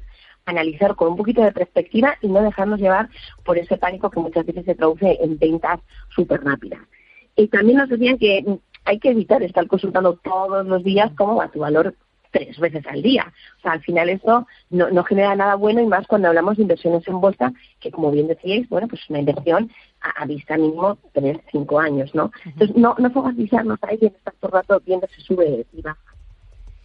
analizar 0.51 0.95
con 0.95 1.09
un 1.09 1.17
poquito 1.17 1.41
de 1.41 1.51
perspectiva 1.51 2.15
y 2.21 2.27
no 2.27 2.41
dejarnos 2.41 2.79
llevar 2.79 3.09
por 3.43 3.57
ese 3.57 3.77
pánico 3.77 4.09
que 4.09 4.19
muchas 4.19 4.45
veces 4.45 4.65
se 4.65 4.75
traduce 4.75 5.17
en 5.21 5.37
ventas 5.37 5.79
súper 6.09 6.43
rápidas. 6.43 6.79
Y 7.35 7.47
también 7.47 7.79
nos 7.79 7.89
decían 7.89 8.17
que 8.17 8.45
hay 8.85 8.99
que 8.99 9.09
evitar 9.09 9.41
estar 9.43 9.67
consultando 9.67 10.15
todos 10.17 10.65
los 10.65 10.83
días 10.83 11.11
cómo 11.17 11.35
va 11.35 11.49
tu 11.49 11.59
valor 11.59 11.95
tres 12.31 12.57
veces 12.59 12.85
al 12.87 13.01
día. 13.01 13.31
O 13.59 13.61
sea, 13.61 13.73
al 13.73 13.81
final 13.81 14.09
eso 14.09 14.47
no, 14.69 14.89
no 14.89 15.03
genera 15.03 15.35
nada 15.35 15.55
bueno 15.55 15.81
y 15.81 15.85
más 15.85 16.07
cuando 16.07 16.29
hablamos 16.29 16.57
de 16.57 16.63
inversiones 16.63 17.07
en 17.07 17.19
bolsa, 17.19 17.53
que 17.79 17.91
como 17.91 18.11
bien 18.11 18.27
decíais, 18.27 18.67
bueno, 18.69 18.87
pues 18.87 19.01
una 19.09 19.19
inversión 19.19 19.69
a, 20.01 20.25
vista 20.25 20.57
mínimo 20.57 20.97
tres, 21.13 21.37
cinco 21.51 21.79
años, 21.79 22.13
¿no? 22.15 22.31
Entonces, 22.45 22.75
no, 22.75 22.95
no 22.97 23.11
focalizarnos 23.11 23.77
ahí 23.83 23.99
en 24.01 24.07
estar 24.07 24.33
todo 24.39 24.49
el 24.49 24.53
rato 24.53 24.81
viendo 24.85 25.07
si 25.15 25.21
sube 25.21 25.65
y 25.73 25.81
baja. 25.81 25.99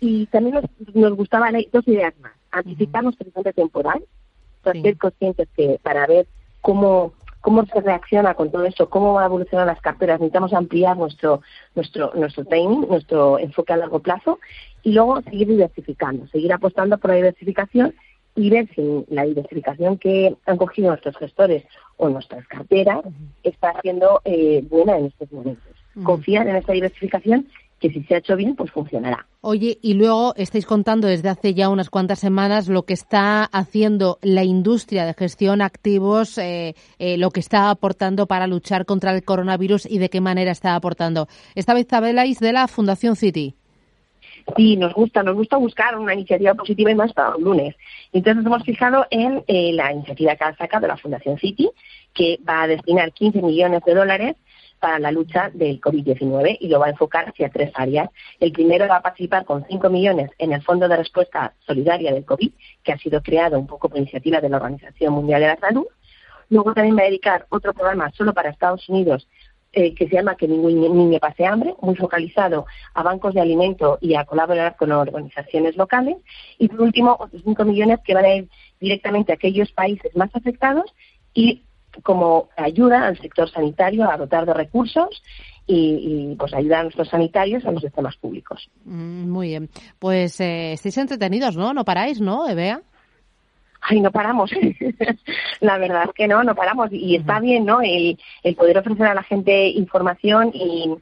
Y 0.00 0.26
también 0.26 0.56
nos, 0.56 0.94
nos 0.94 1.14
gustaban 1.14 1.56
dos 1.72 1.88
ideas 1.88 2.14
más 2.18 2.32
anticipar 2.58 3.04
nuestro 3.04 3.24
horizonte 3.24 3.52
temporal, 3.52 4.02
para 4.62 4.80
ser 4.80 4.96
conscientes 4.98 5.48
que 5.56 5.78
para 5.82 6.06
ver 6.06 6.26
cómo 6.60 7.12
cómo 7.40 7.64
se 7.66 7.80
reacciona 7.80 8.34
con 8.34 8.50
todo 8.50 8.64
esto, 8.64 8.90
cómo 8.90 9.14
va 9.14 9.22
a 9.22 9.26
evolucionar 9.26 9.68
las 9.68 9.80
carteras, 9.80 10.18
necesitamos 10.18 10.52
ampliar 10.52 10.96
nuestro 10.96 11.42
nuestro 11.76 12.12
nuestro 12.14 12.44
timing, 12.44 12.88
nuestro 12.88 13.38
enfoque 13.38 13.72
a 13.72 13.76
largo 13.76 14.00
plazo 14.00 14.40
y 14.82 14.92
luego 14.92 15.22
seguir 15.22 15.46
diversificando, 15.46 16.26
seguir 16.28 16.52
apostando 16.52 16.98
por 16.98 17.10
la 17.10 17.16
diversificación 17.16 17.94
y 18.34 18.50
ver 18.50 18.68
si 18.74 19.04
la 19.08 19.24
diversificación 19.24 19.96
que 19.96 20.36
han 20.44 20.56
cogido 20.56 20.88
nuestros 20.88 21.16
gestores 21.16 21.64
o 21.96 22.08
nuestras 22.08 22.46
carteras 22.48 23.00
está 23.42 23.80
siendo 23.80 24.20
eh, 24.24 24.62
buena 24.68 24.98
en 24.98 25.06
estos 25.06 25.32
momentos. 25.32 25.72
Confiar 26.02 26.46
en 26.46 26.56
esta 26.56 26.74
diversificación 26.74 27.46
que 27.80 27.90
si 27.90 28.02
se 28.04 28.14
ha 28.14 28.18
hecho 28.18 28.36
bien, 28.36 28.56
pues 28.56 28.70
funcionará. 28.70 29.26
Oye, 29.40 29.78
y 29.82 29.94
luego 29.94 30.34
estáis 30.36 30.66
contando 30.66 31.06
desde 31.06 31.28
hace 31.28 31.54
ya 31.54 31.68
unas 31.68 31.90
cuantas 31.90 32.18
semanas 32.18 32.68
lo 32.68 32.84
que 32.84 32.94
está 32.94 33.44
haciendo 33.44 34.18
la 34.22 34.44
industria 34.44 35.04
de 35.04 35.14
gestión 35.14 35.60
activos, 35.60 36.38
eh, 36.38 36.74
eh, 36.98 37.18
lo 37.18 37.30
que 37.30 37.40
está 37.40 37.70
aportando 37.70 38.26
para 38.26 38.46
luchar 38.46 38.86
contra 38.86 39.14
el 39.14 39.24
coronavirus 39.24 39.86
y 39.86 39.98
de 39.98 40.08
qué 40.08 40.20
manera 40.20 40.50
está 40.50 40.74
aportando. 40.74 41.28
Esta 41.54 41.74
vez 41.74 41.92
habláis 41.92 42.40
de 42.40 42.52
la 42.52 42.66
Fundación 42.66 43.14
City. 43.14 43.54
Sí, 44.56 44.76
nos 44.76 44.94
gusta, 44.94 45.22
nos 45.22 45.34
gusta 45.34 45.56
buscar 45.56 45.98
una 45.98 46.14
iniciativa 46.14 46.54
positiva 46.54 46.90
y 46.90 46.94
más 46.94 47.12
para 47.12 47.30
los 47.30 47.40
lunes. 47.40 47.74
Entonces 48.12 48.36
nos 48.36 48.46
hemos 48.46 48.62
fijado 48.62 49.06
en 49.10 49.42
eh, 49.48 49.72
la 49.72 49.92
iniciativa 49.92 50.36
que 50.36 50.44
ha 50.44 50.56
sacado 50.56 50.86
la 50.86 50.96
Fundación 50.96 51.36
City, 51.38 51.68
que 52.14 52.38
va 52.48 52.62
a 52.62 52.68
destinar 52.68 53.12
15 53.12 53.42
millones 53.42 53.82
de 53.84 53.94
dólares 53.94 54.36
para 54.80 54.98
la 54.98 55.10
lucha 55.10 55.50
del 55.52 55.80
COVID-19 55.80 56.58
y 56.60 56.68
lo 56.68 56.78
va 56.78 56.86
a 56.86 56.90
enfocar 56.90 57.28
hacia 57.28 57.48
tres 57.48 57.70
áreas. 57.74 58.10
El 58.40 58.52
primero 58.52 58.86
va 58.88 58.96
a 58.96 59.02
participar 59.02 59.44
con 59.44 59.64
5 59.68 59.90
millones 59.90 60.30
en 60.38 60.52
el 60.52 60.62
Fondo 60.62 60.88
de 60.88 60.96
Respuesta 60.96 61.54
Solidaria 61.66 62.12
del 62.12 62.24
COVID, 62.24 62.52
que 62.82 62.92
ha 62.92 62.98
sido 62.98 63.22
creado 63.22 63.58
un 63.58 63.66
poco 63.66 63.88
por 63.88 63.98
iniciativa 63.98 64.40
de 64.40 64.48
la 64.48 64.56
Organización 64.56 65.14
Mundial 65.14 65.40
de 65.40 65.46
la 65.48 65.56
Salud. 65.56 65.86
Luego 66.48 66.74
también 66.74 66.96
va 66.96 67.02
a 67.02 67.06
dedicar 67.06 67.46
otro 67.48 67.74
programa 67.74 68.10
solo 68.12 68.32
para 68.32 68.50
Estados 68.50 68.88
Unidos 68.88 69.26
eh, 69.78 69.94
que 69.94 70.08
se 70.08 70.14
llama 70.14 70.38
Que 70.38 70.48
ningún 70.48 70.80
niño 70.80 71.18
pase 71.18 71.44
hambre, 71.44 71.74
muy 71.82 71.96
focalizado 71.96 72.64
a 72.94 73.02
bancos 73.02 73.34
de 73.34 73.42
alimento 73.42 73.98
y 74.00 74.14
a 74.14 74.24
colaborar 74.24 74.74
con 74.76 74.90
organizaciones 74.90 75.76
locales. 75.76 76.16
Y 76.58 76.68
por 76.68 76.80
último, 76.80 77.14
otros 77.20 77.42
5 77.44 77.62
millones 77.66 77.98
que 78.02 78.14
van 78.14 78.24
a 78.24 78.34
ir 78.36 78.48
directamente 78.80 79.32
a 79.32 79.34
aquellos 79.34 79.70
países 79.72 80.16
más 80.16 80.34
afectados 80.34 80.94
y 81.34 81.65
como 82.02 82.48
ayuda 82.56 83.06
al 83.06 83.18
sector 83.18 83.50
sanitario 83.50 84.08
a 84.10 84.16
dotar 84.16 84.46
de 84.46 84.54
recursos 84.54 85.22
y, 85.66 86.36
pues 86.38 86.54
ayudar 86.54 86.80
a 86.80 86.82
nuestros 86.84 87.08
sanitarios 87.08 87.64
a 87.64 87.72
los 87.72 87.82
sistemas 87.82 88.16
públicos. 88.16 88.70
Mm, 88.84 89.28
muy 89.28 89.48
bien. 89.48 89.68
Pues 89.98 90.40
eh, 90.40 90.72
estáis 90.72 90.96
entretenidos, 90.98 91.56
¿no? 91.56 91.74
No 91.74 91.84
paráis, 91.84 92.20
¿no, 92.20 92.48
Evea? 92.48 92.82
Ay, 93.80 94.00
no 94.00 94.10
paramos. 94.10 94.50
la 95.60 95.78
verdad 95.78 96.04
es 96.08 96.14
que 96.14 96.28
no, 96.28 96.42
no 96.44 96.54
paramos. 96.54 96.92
Y 96.92 97.16
está 97.16 97.40
bien, 97.40 97.64
¿no? 97.64 97.80
El, 97.80 98.18
el 98.42 98.54
poder 98.54 98.78
ofrecer 98.78 99.06
a 99.06 99.14
la 99.14 99.22
gente 99.22 99.68
información 99.68 100.50
y 100.54 100.94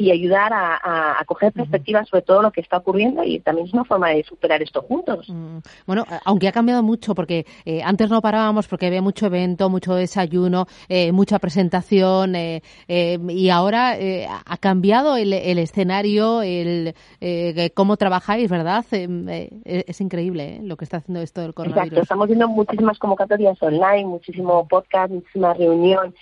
y 0.00 0.10
ayudar 0.10 0.50
a, 0.54 1.20
a, 1.20 1.24
coger 1.26 1.52
perspectivas 1.52 2.08
sobre 2.08 2.22
todo 2.22 2.40
lo 2.40 2.50
que 2.50 2.62
está 2.62 2.78
ocurriendo 2.78 3.22
y 3.22 3.38
también 3.40 3.66
es 3.66 3.74
una 3.74 3.84
forma 3.84 4.08
de 4.08 4.24
superar 4.24 4.62
esto 4.62 4.80
juntos. 4.80 5.28
Mm. 5.28 5.58
Bueno, 5.86 6.06
aunque 6.24 6.48
ha 6.48 6.52
cambiado 6.52 6.82
mucho 6.82 7.14
porque 7.14 7.44
eh, 7.66 7.82
antes 7.82 8.08
no 8.08 8.22
parábamos 8.22 8.66
porque 8.66 8.86
había 8.86 9.02
mucho 9.02 9.26
evento, 9.26 9.68
mucho 9.68 9.94
desayuno, 9.94 10.66
eh, 10.88 11.12
mucha 11.12 11.38
presentación 11.38 12.34
eh, 12.34 12.62
y 12.88 13.50
ahora 13.50 13.96
ha 14.46 14.56
cambiado 14.56 15.16
el, 15.16 15.34
el 15.34 15.58
escenario, 15.58 16.40
el 16.40 16.94
cómo 17.74 17.98
trabajáis, 17.98 18.50
¿verdad? 18.50 18.84
es 18.90 20.00
increíble 20.00 20.60
lo 20.62 20.76
que 20.76 20.84
está 20.84 20.98
haciendo 20.98 21.20
esto 21.20 21.42
del 21.42 21.52
coronavirus. 21.52 21.88
Exacto, 21.88 22.02
estamos 22.02 22.26
viendo 22.28 22.48
muchísimas 22.48 22.98
convocatorias 22.98 23.62
online, 23.62 24.06
muchísimo 24.06 24.66
podcast, 24.66 25.12
muchísima 25.12 25.52
reunión, 25.52 26.14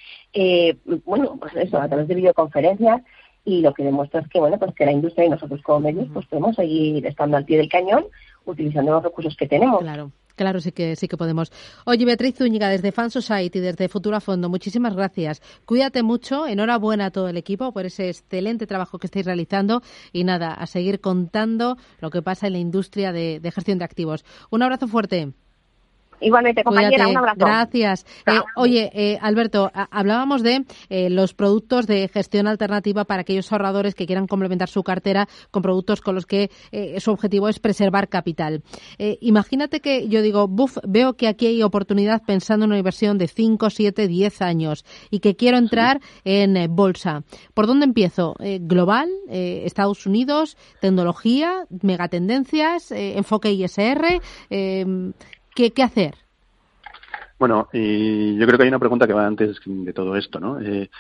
bueno, 1.04 1.36
pues 1.38 1.54
eso, 1.54 1.80
a 1.80 1.86
través 1.86 2.08
de 2.08 2.14
videoconferencias 2.16 3.02
y 3.48 3.62
lo 3.62 3.72
que 3.72 3.82
demuestra 3.82 4.20
es 4.20 4.28
que 4.28 4.38
bueno 4.38 4.58
pues 4.58 4.74
que 4.74 4.84
la 4.84 4.92
industria 4.92 5.24
y 5.24 5.30
nosotros 5.30 5.62
como 5.62 5.80
medios 5.80 6.06
pues 6.12 6.26
podemos 6.26 6.54
seguir 6.54 7.06
estando 7.06 7.36
al 7.38 7.46
pie 7.46 7.56
del 7.56 7.68
cañón 7.68 8.04
utilizando 8.44 8.92
los 8.92 9.02
recursos 9.02 9.36
que 9.36 9.46
tenemos. 9.46 9.80
Claro. 9.80 10.10
Claro, 10.36 10.60
sí 10.60 10.70
que 10.70 10.94
sí 10.94 11.08
que 11.08 11.16
podemos. 11.16 11.50
Oye, 11.84 12.04
Beatriz 12.04 12.36
Zúñiga, 12.36 12.68
desde 12.68 12.92
Fan 12.92 13.10
Society, 13.10 13.58
desde 13.58 13.88
Futura 13.88 14.20
Fondo, 14.20 14.48
muchísimas 14.48 14.94
gracias. 14.94 15.42
Cuídate 15.64 16.04
mucho, 16.04 16.46
enhorabuena 16.46 17.06
a 17.06 17.10
todo 17.10 17.28
el 17.28 17.36
equipo 17.36 17.72
por 17.72 17.86
ese 17.86 18.08
excelente 18.08 18.68
trabajo 18.68 19.00
que 19.00 19.08
estáis 19.08 19.26
realizando 19.26 19.82
y 20.12 20.22
nada, 20.22 20.54
a 20.54 20.66
seguir 20.66 21.00
contando 21.00 21.76
lo 22.00 22.10
que 22.10 22.22
pasa 22.22 22.46
en 22.46 22.52
la 22.52 22.60
industria 22.60 23.12
de 23.12 23.50
gestión 23.52 23.78
de 23.78 23.84
activos. 23.84 24.24
Un 24.50 24.62
abrazo 24.62 24.86
fuerte. 24.86 25.32
Igualmente, 26.20 26.64
compañera, 26.64 27.08
un 27.08 27.16
abrazo. 27.16 27.38
Gracias. 27.38 28.06
Eh, 28.26 28.40
oye, 28.56 28.90
eh, 28.92 29.18
Alberto, 29.20 29.70
hablábamos 29.90 30.42
de 30.42 30.64
eh, 30.88 31.10
los 31.10 31.34
productos 31.34 31.86
de 31.86 32.08
gestión 32.08 32.46
alternativa 32.46 33.04
para 33.04 33.22
aquellos 33.22 33.50
ahorradores 33.52 33.94
que 33.94 34.06
quieran 34.06 34.26
complementar 34.26 34.68
su 34.68 34.82
cartera 34.82 35.28
con 35.50 35.62
productos 35.62 36.00
con 36.00 36.14
los 36.14 36.26
que 36.26 36.50
su 36.98 37.10
objetivo 37.10 37.48
es 37.48 37.58
preservar 37.58 38.08
capital. 38.08 38.62
imagínate 38.98 39.80
que 39.80 40.08
yo 40.08 40.22
digo, 40.22 40.48
buf, 40.48 40.78
veo 40.86 41.14
que 41.14 41.28
aquí 41.28 41.46
hay 41.46 41.62
oportunidad 41.62 42.22
pensando 42.26 42.64
en 42.64 42.70
una 42.70 42.78
inversión 42.78 43.18
de 43.18 43.28
5, 43.28 43.70
7, 43.70 44.08
10 44.08 44.42
años 44.42 44.84
y 45.10 45.20
que 45.20 45.36
quiero 45.36 45.58
entrar 45.58 46.00
en 46.24 46.74
bolsa. 46.74 47.22
¿Por 47.54 47.66
dónde 47.66 47.86
empiezo? 47.86 48.34
¿Global? 48.60 49.08
¿Estados 49.28 50.06
Unidos? 50.06 50.56
¿Tecnología? 50.80 51.66
¿Megatendencias? 51.82 52.90
¿Enfoque 52.90 53.52
ISR? 53.52 54.20
¿Qué, 55.54 55.72
hacer? 55.82 56.14
Bueno, 57.38 57.68
y 57.72 58.36
yo 58.36 58.46
creo 58.46 58.58
que 58.58 58.62
hay 58.64 58.68
una 58.68 58.78
pregunta 58.78 59.06
que 59.06 59.12
va 59.12 59.26
antes 59.26 59.60
de 59.64 59.92
todo 59.92 60.16
esto, 60.16 60.40
¿no? 60.40 60.60
Eh, 60.60 60.90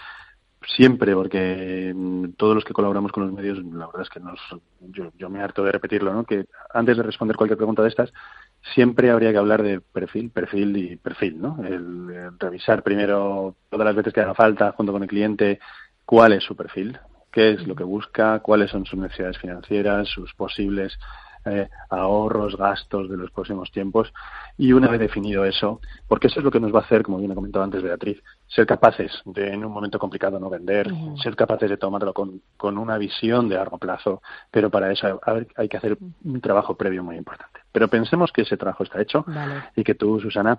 siempre, 0.76 1.14
porque 1.14 1.92
mm, 1.94 2.30
todos 2.36 2.54
los 2.54 2.64
que 2.64 2.72
colaboramos 2.72 3.12
con 3.12 3.24
los 3.24 3.32
medios, 3.32 3.58
la 3.58 3.86
verdad 3.86 4.02
es 4.02 4.10
que 4.10 4.20
nos, 4.20 4.38
yo, 5.16 5.30
me 5.30 5.40
harto 5.40 5.64
de 5.64 5.72
repetirlo, 5.72 6.12
¿no? 6.12 6.24
Que 6.24 6.46
antes 6.72 6.96
de 6.96 7.02
responder 7.02 7.36
cualquier 7.36 7.56
pregunta 7.56 7.82
de 7.82 7.88
estas, 7.88 8.12
siempre 8.74 9.10
habría 9.10 9.32
que 9.32 9.38
hablar 9.38 9.62
de 9.62 9.80
perfil, 9.80 10.30
perfil 10.30 10.76
y 10.76 10.96
perfil, 10.96 11.40
¿no? 11.40 11.58
El, 11.64 12.38
revisar 12.38 12.82
primero 12.82 13.54
todas 13.70 13.86
las 13.86 13.96
veces 13.96 14.12
que 14.12 14.20
haga 14.20 14.34
falta 14.34 14.72
junto 14.72 14.92
con 14.92 15.02
el 15.02 15.08
cliente 15.08 15.60
cuál 16.04 16.32
es 16.32 16.44
su 16.44 16.56
perfil, 16.56 16.98
qué 17.32 17.52
es 17.52 17.66
lo 17.66 17.74
que 17.74 17.84
busca, 17.84 18.40
cuáles 18.40 18.70
son 18.70 18.86
sus 18.86 18.98
necesidades 18.98 19.38
financieras, 19.38 20.08
sus 20.08 20.32
posibles 20.34 20.98
eh, 21.50 21.68
ahorros, 21.90 22.56
gastos 22.56 23.08
de 23.08 23.16
los 23.16 23.30
próximos 23.30 23.70
tiempos. 23.70 24.12
Y 24.56 24.72
una 24.72 24.88
vez 24.88 25.00
definido 25.00 25.44
eso, 25.44 25.80
porque 26.06 26.28
eso 26.28 26.40
es 26.40 26.44
lo 26.44 26.50
que 26.50 26.60
nos 26.60 26.74
va 26.74 26.80
a 26.80 26.82
hacer, 26.82 27.02
como 27.02 27.18
bien 27.18 27.32
ha 27.32 27.34
comentado 27.34 27.64
antes 27.64 27.82
Beatriz, 27.82 28.22
ser 28.46 28.66
capaces 28.66 29.12
de 29.24 29.52
en 29.52 29.64
un 29.64 29.72
momento 29.72 29.98
complicado 29.98 30.38
no 30.38 30.50
vender, 30.50 30.90
ser 31.22 31.36
capaces 31.36 31.70
de 31.70 31.76
tomarlo 31.76 32.12
con, 32.12 32.40
con, 32.56 32.78
una 32.78 32.98
visión 32.98 33.48
de 33.48 33.56
largo 33.56 33.78
plazo, 33.78 34.22
pero 34.50 34.70
para 34.70 34.90
eso 34.90 35.20
hay 35.56 35.68
que 35.68 35.76
hacer 35.76 35.98
un 36.24 36.40
trabajo 36.40 36.76
previo 36.76 37.02
muy 37.02 37.16
importante. 37.16 37.60
Pero 37.72 37.88
pensemos 37.88 38.32
que 38.32 38.42
ese 38.42 38.56
trabajo 38.56 38.84
está 38.84 39.00
hecho 39.00 39.24
y 39.76 39.84
que 39.84 39.94
tú, 39.94 40.18
Susana, 40.20 40.58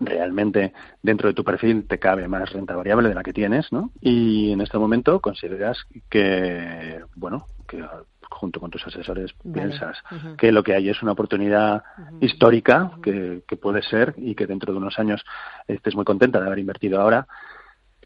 realmente 0.00 0.72
dentro 1.02 1.28
de 1.28 1.34
tu 1.34 1.44
perfil 1.44 1.86
te 1.86 1.98
cabe 1.98 2.28
más 2.28 2.52
renta 2.52 2.74
variable 2.74 3.08
de 3.08 3.14
la 3.14 3.22
que 3.22 3.32
tienes, 3.32 3.72
¿no? 3.72 3.90
Y 4.00 4.52
en 4.52 4.60
este 4.60 4.78
momento 4.78 5.20
consideras 5.20 5.78
que, 6.10 7.00
bueno, 7.14 7.46
que 7.68 7.84
junto 8.30 8.60
con 8.60 8.70
tus 8.70 8.86
asesores 8.86 9.34
piensas 9.52 9.98
que 10.38 10.52
lo 10.52 10.62
que 10.62 10.74
hay 10.74 10.88
es 10.88 11.02
una 11.02 11.12
oportunidad 11.12 11.82
histórica 12.20 12.92
que, 13.02 13.42
puede 13.60 13.82
ser 13.82 14.14
y 14.16 14.34
que 14.34 14.46
dentro 14.46 14.72
de 14.72 14.78
unos 14.78 14.98
años 14.98 15.24
estés 15.66 15.94
muy 15.94 16.04
contenta 16.04 16.40
de 16.40 16.46
haber 16.46 16.58
invertido 16.58 17.00
ahora. 17.00 17.26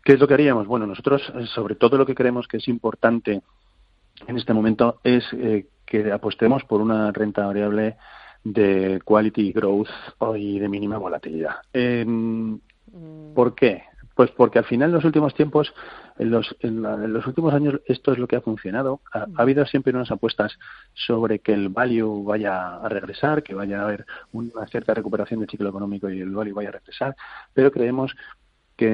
¿Qué 0.05 0.15
es 0.15 0.21
lo 0.21 0.27
que 0.27 0.35
haríamos? 0.35 0.67
Bueno, 0.67 0.87
nosotros 0.87 1.23
eh, 1.35 1.47
sobre 1.47 1.75
todo 1.75 1.99
lo 1.99 2.07
que 2.07 2.15
creemos 2.15 2.49
que 2.49 2.57
es 2.57 2.69
importante 2.69 3.43
en 4.27 4.37
este 4.37 4.55
momento 4.55 5.01
es 5.05 5.25
eh, 5.33 5.67
que 5.85 6.11
apostemos 6.13 6.65
por 6.65 6.81
una 6.81 7.13
renta 7.13 7.47
variable 7.47 7.97
de 8.45 9.01
quality 9.05 9.53
growth 9.53 9.89
y 10.37 10.59
de 10.59 10.69
mínima 10.69 10.97
volatilidad. 10.99 11.57
Mm. 11.75 12.55
¿Por 13.35 13.55
qué? 13.55 13.85
Pues 14.21 14.33
porque 14.33 14.59
al 14.59 14.67
final 14.67 14.91
en 14.91 14.97
los 14.97 15.07
últimos 15.07 15.33
tiempos 15.33 15.73
en 16.19 16.31
los, 16.31 16.55
en, 16.61 16.83
los 16.83 17.27
últimos 17.27 17.55
años 17.55 17.81
esto 17.87 18.13
es 18.13 18.19
lo 18.19 18.29
que 18.29 18.37
ha 18.37 18.43
funcionado. 18.43 19.01
Ha, 19.15 19.27
habido 19.39 19.65
siempre 19.65 19.95
unas 19.95 20.11
apuestas 20.11 20.59
sobre 20.93 21.39
que 21.39 21.55
el 21.55 21.71
value 21.71 22.23
vaya 22.23 22.77
a 22.77 22.89
regresar, 22.91 23.43
que 23.43 23.55
vaya 23.55 23.81
a 23.81 23.85
haber 23.85 24.05
una 24.33 24.67
cierta 24.67 24.93
recuperación 24.93 25.41
del 25.41 25.49
ciclo 25.49 25.71
económico 25.71 26.11
y 26.11 26.21
el 26.21 26.35
value 26.35 26.53
vaya 26.53 26.69
a 26.69 26.73
regresar, 26.73 27.17
pero 27.55 27.73
creemos 27.73 28.15
que 28.77 28.91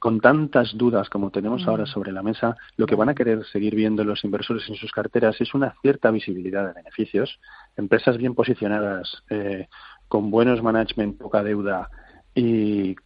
con 0.00 0.20
tantas 0.20 0.76
dudas 0.76 1.08
como 1.08 1.30
tenemos 1.30 1.64
ahora 1.68 1.86
sobre 1.86 2.10
la 2.10 2.24
mesa, 2.24 2.56
lo 2.76 2.86
que 2.86 2.96
van 2.96 3.10
a 3.10 3.14
querer 3.14 3.44
seguir 3.44 3.76
viendo 3.76 4.02
los 4.02 4.24
inversores 4.24 4.68
en 4.68 4.74
sus 4.74 4.90
carteras 4.90 5.40
es 5.40 5.54
una 5.54 5.76
cierta 5.82 6.10
visibilidad 6.10 6.66
de 6.66 6.72
beneficios, 6.72 7.38
empresas 7.76 8.18
bien 8.18 8.34
posicionadas, 8.34 9.22
eh, 9.30 9.68
con 10.08 10.32
buenos 10.32 10.64
management, 10.64 11.16
poca 11.16 11.44
deuda 11.44 11.88
y 12.34 12.96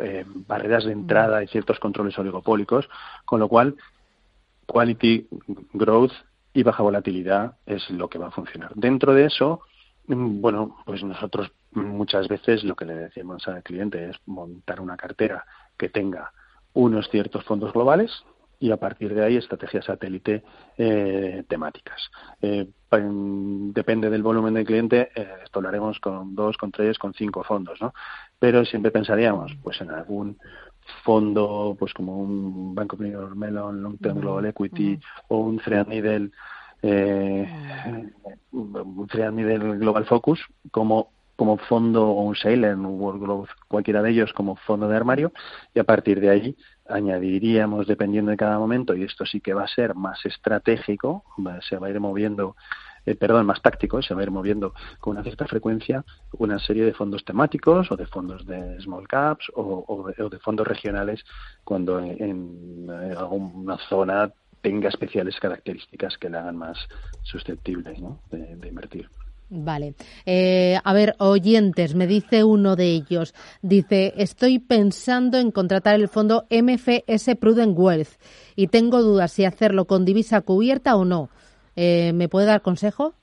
eh, 0.00 0.24
barreras 0.26 0.84
de 0.84 0.92
entrada 0.92 1.42
y 1.42 1.48
ciertos 1.48 1.78
controles 1.78 2.18
oligopólicos, 2.18 2.88
con 3.24 3.40
lo 3.40 3.48
cual 3.48 3.76
quality 4.66 5.28
growth 5.72 6.12
y 6.52 6.62
baja 6.62 6.82
volatilidad 6.82 7.56
es 7.66 7.88
lo 7.90 8.08
que 8.08 8.18
va 8.18 8.28
a 8.28 8.30
funcionar. 8.30 8.72
Dentro 8.74 9.12
de 9.14 9.26
eso, 9.26 9.60
mm, 10.06 10.40
bueno, 10.40 10.76
pues 10.84 11.02
nosotros 11.04 11.52
muchas 11.72 12.28
veces 12.28 12.64
lo 12.64 12.74
que 12.74 12.86
le 12.86 12.94
decimos 12.94 13.46
al 13.48 13.62
cliente 13.62 14.10
es 14.10 14.16
montar 14.26 14.80
una 14.80 14.96
cartera 14.96 15.44
que 15.76 15.88
tenga 15.88 16.32
unos 16.72 17.08
ciertos 17.10 17.44
fondos 17.44 17.72
globales, 17.72 18.24
y 18.58 18.70
a 18.70 18.76
partir 18.76 19.14
de 19.14 19.24
ahí 19.24 19.36
estrategias 19.36 19.84
satélite 19.84 20.42
eh, 20.78 21.44
temáticas. 21.48 22.10
Eh, 22.40 22.68
depende 22.90 24.08
del 24.08 24.22
volumen 24.22 24.54
del 24.54 24.64
cliente, 24.64 25.10
eh, 25.14 25.28
esto 25.44 25.60
lo 25.60 25.68
haremos 25.68 25.98
con 26.00 26.34
dos, 26.34 26.56
con 26.56 26.70
tres, 26.70 26.98
con 26.98 27.12
cinco 27.12 27.42
fondos, 27.44 27.80
¿no? 27.80 27.92
Pero 28.38 28.64
siempre 28.64 28.90
pensaríamos, 28.90 29.52
pues 29.62 29.80
en 29.80 29.90
algún 29.90 30.38
fondo, 31.04 31.76
pues 31.78 31.92
como 31.92 32.18
un 32.18 32.74
Banco 32.74 32.96
Premier 32.96 33.34
Mellon, 33.34 33.82
Long 33.82 33.98
Term 33.98 34.20
Global 34.20 34.46
Equity 34.46 34.98
o 35.28 35.38
un 35.38 35.58
Threadneedle 35.58 36.30
eh, 36.82 37.48
un 38.52 39.06
Threadneedle 39.08 39.78
Global 39.78 40.04
Focus 40.06 40.40
como 40.70 41.10
como 41.36 41.58
fondo 41.58 42.08
o 42.08 42.22
un 42.22 42.34
Sailor, 42.34 42.74
un 42.74 43.00
World 43.00 43.22
Growth, 43.22 43.50
cualquiera 43.68 44.02
de 44.02 44.10
ellos 44.10 44.32
como 44.32 44.56
fondo 44.56 44.88
de 44.88 44.96
armario 44.96 45.32
y 45.74 45.78
a 45.78 45.84
partir 45.84 46.20
de 46.20 46.30
ahí 46.30 46.56
añadiríamos 46.88 47.86
dependiendo 47.86 48.30
de 48.30 48.36
cada 48.36 48.58
momento 48.58 48.94
y 48.94 49.02
esto 49.02 49.26
sí 49.26 49.40
que 49.40 49.54
va 49.54 49.64
a 49.64 49.68
ser 49.68 49.94
más 49.94 50.24
estratégico, 50.24 51.24
se 51.68 51.76
va 51.76 51.88
a 51.88 51.90
ir 51.90 52.00
moviendo 52.00 52.56
eh, 53.04 53.14
perdón, 53.14 53.46
más 53.46 53.62
táctico, 53.62 54.02
se 54.02 54.14
va 54.14 54.20
a 54.20 54.24
ir 54.24 54.30
moviendo 54.30 54.74
con 54.98 55.12
una 55.12 55.22
cierta 55.22 55.46
frecuencia 55.46 56.04
una 56.32 56.58
serie 56.58 56.84
de 56.84 56.92
fondos 56.92 57.24
temáticos 57.24 57.90
o 57.92 57.96
de 57.96 58.06
fondos 58.06 58.44
de 58.46 58.80
small 58.80 59.06
caps 59.06 59.46
o, 59.54 60.10
de, 60.30 60.38
fondos 60.40 60.66
regionales 60.66 61.24
cuando 61.62 62.00
en, 62.00 62.88
alguna 63.16 63.78
zona 63.88 64.32
tenga 64.60 64.88
especiales 64.88 65.38
características 65.38 66.18
que 66.18 66.30
le 66.30 66.38
hagan 66.38 66.56
más 66.56 66.78
susceptible 67.22 67.94
de 68.30 68.68
invertir. 68.68 69.08
Vale. 69.48 69.94
Eh, 70.24 70.78
a 70.82 70.92
ver, 70.92 71.14
oyentes, 71.18 71.94
me 71.94 72.06
dice 72.06 72.42
uno 72.42 72.74
de 72.74 72.86
ellos. 72.86 73.34
Dice, 73.62 74.12
estoy 74.16 74.58
pensando 74.58 75.38
en 75.38 75.52
contratar 75.52 75.94
el 75.94 76.08
fondo 76.08 76.46
MFS 76.50 77.36
Prudent 77.36 77.78
Wealth 77.78 78.08
y 78.56 78.66
tengo 78.66 79.02
dudas 79.02 79.30
si 79.32 79.44
hacerlo 79.44 79.84
con 79.84 80.04
divisa 80.04 80.40
cubierta 80.40 80.96
o 80.96 81.04
no. 81.04 81.28
Eh, 81.76 82.12
¿Me 82.12 82.28
puede 82.28 82.46
dar 82.46 82.62
consejo? 82.62 83.14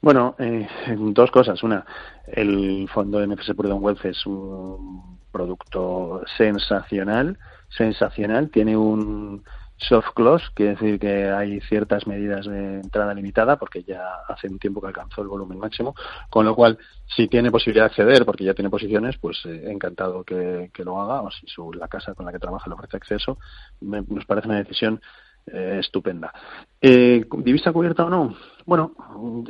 Bueno, 0.00 0.34
eh, 0.38 0.66
dos 0.98 1.30
cosas. 1.30 1.62
Una, 1.62 1.84
el 2.26 2.88
fondo 2.88 3.26
MFS 3.26 3.54
Prudent 3.54 3.82
Wealth 3.82 4.04
es 4.06 4.24
un 4.24 5.18
producto 5.30 6.22
sensacional, 6.38 7.38
sensacional. 7.68 8.48
Tiene 8.48 8.78
un 8.78 9.44
soft 9.88 10.14
close, 10.14 10.44
quiere 10.54 10.72
decir 10.72 10.98
que 10.98 11.30
hay 11.30 11.60
ciertas 11.62 12.06
medidas 12.06 12.46
de 12.46 12.76
entrada 12.80 13.14
limitada 13.14 13.56
porque 13.56 13.82
ya 13.82 14.02
hace 14.28 14.48
un 14.48 14.58
tiempo 14.58 14.80
que 14.80 14.88
alcanzó 14.88 15.22
el 15.22 15.28
volumen 15.28 15.58
máximo, 15.58 15.94
con 16.30 16.44
lo 16.44 16.54
cual 16.54 16.78
si 17.06 17.28
tiene 17.28 17.50
posibilidad 17.50 17.84
de 17.84 17.90
acceder 17.90 18.24
porque 18.24 18.44
ya 18.44 18.54
tiene 18.54 18.70
posiciones, 18.70 19.16
pues 19.18 19.44
eh, 19.46 19.70
encantado 19.70 20.24
que, 20.24 20.70
lo 20.84 21.00
haga 21.00 21.22
o 21.22 21.30
si 21.30 21.46
su, 21.46 21.72
la 21.72 21.88
casa 21.88 22.14
con 22.14 22.26
la 22.26 22.32
que 22.32 22.38
trabaja 22.38 22.68
le 22.68 22.74
ofrece 22.74 22.96
acceso, 22.96 23.38
nos 23.80 24.24
parece 24.26 24.48
una 24.48 24.58
decisión 24.58 25.00
eh, 25.46 25.78
estupenda. 25.80 26.32
Eh, 26.80 27.24
¿Divisa 27.38 27.72
cubierta 27.72 28.04
o 28.04 28.10
no? 28.10 28.36
Bueno, 28.64 28.92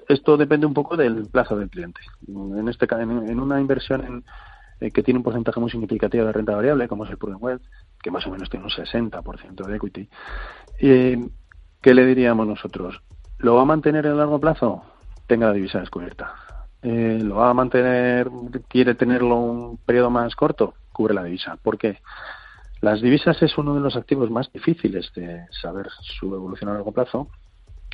esto 0.09 0.37
depende 0.37 0.67
un 0.67 0.75
poco 0.75 0.97
del 0.97 1.27
plazo 1.31 1.57
del 1.57 1.71
cliente. 1.71 2.01
En, 2.29 2.69
este, 2.69 2.87
en, 2.95 3.29
en 3.29 3.41
una 3.41 3.61
inversión 3.61 4.05
en, 4.05 4.25
eh, 4.83 4.91
que 4.91 5.03
tiene 5.05 5.19
un 5.19 5.25
porcentaje 5.25 5.61
muy 5.61 5.71
significativo 5.71 6.27
de 6.27 6.33
renta 6.33 6.57
variable, 6.57 6.89
como 6.89 7.05
es 7.05 7.11
el 7.11 7.17
Prudent 7.17 7.41
Wealth, 7.41 7.63
que 8.03 8.11
más 8.11 8.27
o 8.27 8.31
menos 8.31 8.51
tiene 8.51 8.65
un 8.65 8.71
60% 8.71 9.65
de 9.65 9.77
equity. 9.77 10.09
Eh, 10.81 11.25
¿Qué 11.81 11.95
le 11.95 12.05
diríamos 12.05 12.49
nosotros? 12.49 13.01
¿Lo 13.39 13.55
va 13.55 13.63
a 13.63 13.65
mantener 13.65 14.07
en 14.07 14.17
largo 14.17 14.41
plazo? 14.41 14.83
Tenga 15.29 15.47
la 15.47 15.53
divisa 15.53 15.79
descubierta. 15.79 16.35
Eh, 16.83 17.21
¿Lo 17.23 17.37
va 17.37 17.51
a 17.51 17.55
mantener, 17.55 18.29
quiere 18.67 18.97
tenerlo 18.97 19.37
un 19.37 19.77
periodo 19.79 20.11
más 20.11 20.35
corto? 20.35 20.75
Cubre 20.93 21.15
la 21.15 21.23
divisa. 21.23 21.57
¿Por 21.63 21.79
qué? 21.79 21.99
Las 22.81 23.01
divisas 23.01 23.41
es 23.41 23.57
uno 23.57 23.77
de 23.77 23.81
los 23.81 23.95
activos 23.95 24.31
más 24.31 24.53
difíciles 24.53 25.13
de 25.15 25.47
saber 25.61 25.87
su 26.01 26.35
evolución 26.35 26.71
a 26.71 26.75
largo 26.75 26.91
plazo, 26.91 27.29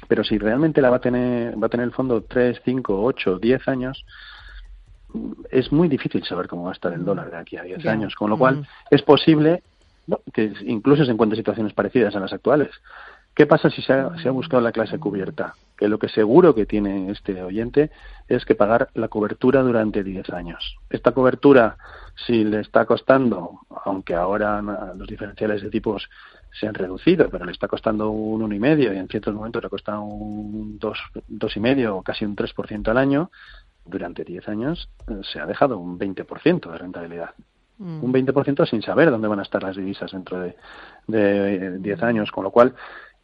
pero 0.08 0.24
si 0.24 0.38
realmente 0.38 0.80
la 0.80 0.88
va 0.88 0.96
a 0.96 1.00
tener, 1.00 1.62
va 1.62 1.66
a 1.66 1.70
tener 1.70 1.84
el 1.84 1.92
fondo 1.92 2.22
3, 2.22 2.62
5, 2.64 3.02
8, 3.04 3.38
10 3.38 3.68
años, 3.68 4.06
es 5.50 5.72
muy 5.72 5.88
difícil 5.88 6.24
saber 6.24 6.48
cómo 6.48 6.64
va 6.64 6.70
a 6.70 6.72
estar 6.72 6.92
el 6.92 7.04
dólar 7.04 7.30
de 7.30 7.36
aquí 7.36 7.56
a 7.56 7.62
10 7.62 7.86
años, 7.86 8.14
con 8.14 8.30
lo 8.30 8.38
cual 8.38 8.66
es 8.90 9.02
posible 9.02 9.62
que 10.32 10.52
incluso 10.64 11.04
se 11.04 11.12
encuentren 11.12 11.36
situaciones 11.36 11.74
parecidas 11.74 12.14
a 12.16 12.20
las 12.20 12.32
actuales. 12.32 12.70
¿Qué 13.34 13.46
pasa 13.46 13.70
si 13.70 13.82
se 13.82 13.92
ha, 13.92 14.30
buscado 14.32 14.60
la 14.60 14.72
clase 14.72 14.98
cubierta? 14.98 15.54
Que 15.76 15.86
lo 15.86 16.00
que 16.00 16.08
seguro 16.08 16.56
que 16.56 16.66
tiene 16.66 17.12
este 17.12 17.40
oyente 17.40 17.92
es 18.26 18.44
que 18.44 18.56
pagar 18.56 18.88
la 18.94 19.06
cobertura 19.06 19.62
durante 19.62 20.02
10 20.02 20.30
años. 20.30 20.76
Esta 20.90 21.12
cobertura, 21.12 21.76
si 22.26 22.42
le 22.42 22.58
está 22.60 22.84
costando, 22.84 23.60
aunque 23.84 24.16
ahora 24.16 24.60
los 24.96 25.06
diferenciales 25.06 25.62
de 25.62 25.70
tipos 25.70 26.08
se 26.58 26.66
han 26.66 26.74
reducido, 26.74 27.28
pero 27.30 27.44
le 27.44 27.52
está 27.52 27.68
costando 27.68 28.10
un 28.10 28.42
uno 28.42 28.54
y 28.54 28.58
medio 28.58 28.92
y 28.92 28.96
en 28.96 29.06
ciertos 29.06 29.32
momentos 29.32 29.62
le 29.62 29.68
cuesta 29.68 30.00
un 30.00 30.78
dos, 30.80 30.98
dos 31.28 31.56
y 31.56 31.60
medio 31.60 31.96
o 31.96 32.02
casi 32.02 32.24
un 32.24 32.34
3% 32.34 32.88
al 32.88 32.98
año, 32.98 33.30
durante 33.88 34.24
10 34.24 34.48
años 34.48 34.88
eh, 35.08 35.20
se 35.22 35.40
ha 35.40 35.46
dejado 35.46 35.78
un 35.78 35.98
20% 35.98 36.70
de 36.70 36.78
rentabilidad. 36.78 37.30
Mm. 37.78 38.04
Un 38.04 38.12
20% 38.12 38.68
sin 38.68 38.82
saber 38.82 39.10
dónde 39.10 39.28
van 39.28 39.38
a 39.38 39.42
estar 39.42 39.62
las 39.62 39.76
divisas 39.76 40.12
dentro 40.12 40.40
de, 40.40 40.56
de 41.06 41.78
10 41.78 42.02
años, 42.02 42.30
con 42.30 42.44
lo 42.44 42.50
cual 42.50 42.74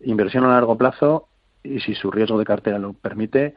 inversión 0.00 0.44
a 0.44 0.48
largo 0.48 0.76
plazo 0.76 1.28
y 1.62 1.80
si 1.80 1.94
su 1.94 2.10
riesgo 2.10 2.38
de 2.38 2.44
cartera 2.44 2.78
lo 2.78 2.92
permite, 2.92 3.54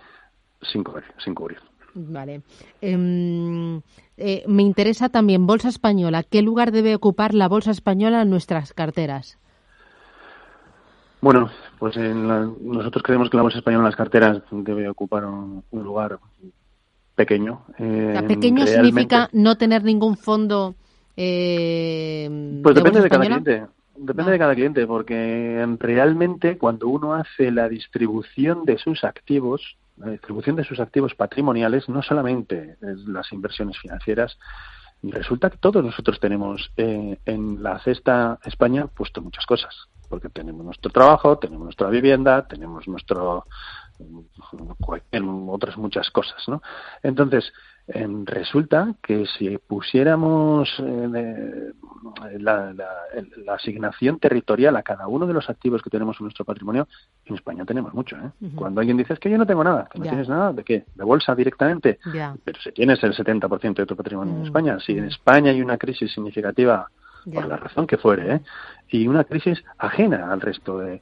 sin 0.61 0.83
cubrir. 0.83 1.05
Sin 1.23 1.35
cubrir. 1.35 1.59
Vale. 1.93 2.41
Em, 2.81 3.81
eh, 4.17 4.43
me 4.47 4.63
interesa 4.63 5.09
también 5.09 5.47
Bolsa 5.47 5.69
Española. 5.69 6.23
¿Qué 6.23 6.41
lugar 6.41 6.71
debe 6.71 6.95
ocupar 6.95 7.33
la 7.33 7.47
Bolsa 7.47 7.71
Española 7.71 8.21
en 8.21 8.29
nuestras 8.29 8.73
carteras? 8.73 9.37
Bueno, 11.21 11.49
pues 11.79 11.97
nosotros 11.97 13.03
creemos 13.03 13.29
que 13.29 13.37
la 13.37 13.43
Bolsa 13.43 13.57
Española 13.57 13.81
en 13.81 13.89
las 13.89 13.95
carteras 13.95 14.43
debe 14.51 14.87
ocupar 14.87 15.25
un 15.25 15.63
lugar 15.71 16.19
pequeño. 17.17 17.63
Eh, 17.79 18.23
pequeño 18.27 18.65
significa 18.67 19.27
no 19.33 19.57
tener 19.57 19.83
ningún 19.83 20.15
fondo. 20.15 20.75
Eh, 21.17 22.61
pues 22.61 22.75
depende 22.75 23.01
de 23.01 23.09
cada 23.09 23.25
cliente. 23.25 23.65
Depende 23.97 24.31
de 24.31 24.37
cada 24.37 24.53
cliente, 24.53 24.85
porque 24.85 25.65
realmente 25.79 26.59
cuando 26.59 26.87
uno 26.87 27.15
hace 27.15 27.51
la 27.51 27.67
distribución 27.67 28.63
de 28.65 28.77
sus 28.77 29.03
activos, 29.03 29.77
la 29.97 30.11
distribución 30.11 30.55
de 30.55 30.63
sus 30.63 30.79
activos 30.79 31.15
patrimoniales, 31.15 31.89
no 31.89 32.03
solamente 32.03 32.77
las 32.81 33.33
inversiones 33.33 33.75
financieras, 33.79 34.37
resulta 35.01 35.49
que 35.49 35.57
todos 35.57 35.83
nosotros 35.83 36.19
tenemos 36.19 36.71
eh, 36.77 37.17
en 37.25 37.63
la 37.63 37.79
cesta 37.79 38.37
España 38.45 38.85
puesto 38.85 39.23
muchas 39.23 39.47
cosas, 39.47 39.73
porque 40.09 40.29
tenemos 40.29 40.63
nuestro 40.63 40.91
trabajo, 40.91 41.39
tenemos 41.39 41.63
nuestra 41.63 41.89
vivienda, 41.89 42.47
tenemos 42.47 42.87
nuestro 42.87 43.45
en 45.11 45.49
otras 45.49 45.77
muchas 45.77 46.09
cosas, 46.11 46.43
¿no? 46.47 46.61
Entonces, 47.03 47.51
em, 47.87 48.25
resulta 48.25 48.95
que 49.01 49.25
si 49.37 49.57
pusiéramos 49.57 50.69
eh, 50.79 51.71
la, 52.39 52.73
asignación 53.53 54.19
territorial 54.19 54.75
a 54.75 54.83
cada 54.83 55.07
uno 55.07 55.25
de 55.25 55.33
los 55.33 55.49
activos 55.49 55.81
que 55.81 55.89
tenemos 55.89 56.17
en 56.19 56.25
nuestro 56.25 56.45
patrimonio, 56.45 56.87
en 57.25 57.35
España 57.35 57.65
tenemos 57.65 57.93
mucho. 57.93 58.15
¿eh? 58.17 58.49
Cuando 58.55 58.81
alguien 58.81 58.97
dice 58.97 59.13
es 59.13 59.19
que 59.19 59.29
yo 59.29 59.37
no 59.37 59.45
tengo 59.45 59.63
nada, 59.63 59.87
que 59.91 59.99
no 59.99 60.05
tienes 60.05 60.29
nada, 60.29 60.53
¿de 60.53 60.63
qué? 60.63 60.85
¿De 60.93 61.03
bolsa 61.03 61.33
directamente? 61.33 61.99
Pero 62.43 62.59
si 62.61 62.71
tienes 62.71 63.01
el 63.03 63.15
70% 63.15 63.75
de 63.75 63.85
tu 63.85 63.95
patrimonio 63.95 64.33
en 64.33 64.41
mm, 64.41 64.45
España, 64.45 64.79
si 64.79 64.91
en 64.93 65.05
mm. 65.05 65.07
España 65.07 65.51
hay 65.51 65.61
una 65.61 65.77
crisis 65.77 66.11
significativa, 66.13 66.89
por 67.33 67.45
la 67.45 67.57
razón 67.57 67.87
que 67.87 67.97
fuere, 67.97 68.35
¿eh? 68.35 68.41
y 68.89 69.07
una 69.07 69.25
crisis 69.25 69.61
ajena 69.77 70.31
al 70.31 70.39
resto 70.39 70.79
de 70.79 71.01